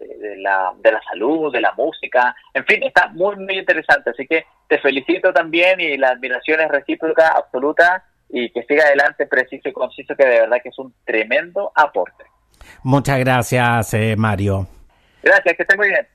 de, 0.06 0.28
de, 0.28 0.36
la, 0.38 0.72
de 0.78 0.92
la 0.92 1.00
salud, 1.02 1.52
de 1.52 1.60
la 1.60 1.72
música. 1.72 2.34
En 2.54 2.64
fin, 2.64 2.82
está 2.82 3.08
muy, 3.08 3.36
muy 3.36 3.58
interesante. 3.58 4.10
Así 4.10 4.26
que 4.26 4.44
te 4.68 4.78
felicito 4.78 5.32
también 5.32 5.80
y 5.80 5.96
la 5.96 6.10
admiración 6.10 6.60
es 6.60 6.68
recíproca, 6.68 7.28
absoluta. 7.28 8.04
Y 8.28 8.50
que 8.50 8.62
siga 8.62 8.84
adelante 8.84 9.26
preciso 9.26 9.68
y 9.68 9.72
conciso, 9.72 10.16
que 10.16 10.24
de 10.24 10.40
verdad 10.40 10.56
que 10.62 10.70
es 10.70 10.78
un 10.78 10.94
tremendo 11.04 11.70
aporte. 11.74 12.24
Muchas 12.82 13.18
gracias, 13.18 13.92
eh, 13.94 14.14
Mario. 14.16 14.66
Gracias, 15.22 15.54
que 15.54 15.62
esté 15.62 15.76
muy 15.76 15.88
bien. 15.88 16.06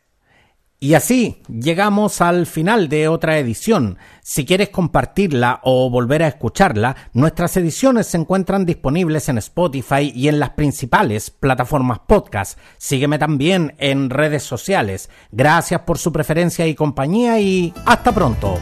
Y 0.80 0.94
así 0.94 1.42
llegamos 1.50 2.22
al 2.22 2.46
final 2.46 2.88
de 2.88 3.08
otra 3.08 3.40
edición. 3.40 3.98
Si 4.22 4.46
quieres 4.46 4.70
compartirla 4.70 5.60
o 5.64 5.90
volver 5.90 6.22
a 6.22 6.28
escucharla, 6.28 6.96
nuestras 7.14 7.58
ediciones 7.58 8.06
se 8.06 8.18
encuentran 8.18 8.64
disponibles 8.64 9.28
en 9.28 9.40
Spotify 9.40 10.12
y 10.14 10.28
en 10.28 10.40
las 10.40 10.52
principales 10.52 11.32
plataformas 11.32 12.02
podcast. 12.06 12.60
Sígueme 12.78 13.18
también 13.18 13.74
en 13.80 14.12
redes 14.12 14.44
sociales. 14.44 15.10
Gracias 15.32 15.82
por 15.82 15.98
su 15.98 16.14
preferencia 16.14 16.68
y 16.68 16.76
compañía 16.76 17.40
y 17.40 17.74
hasta 17.88 18.12
pronto. 18.12 18.60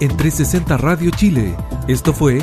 En 0.00 0.16
360 0.16 0.76
Radio 0.78 1.12
Chile, 1.12 1.54
esto 1.86 2.12
fue 2.12 2.42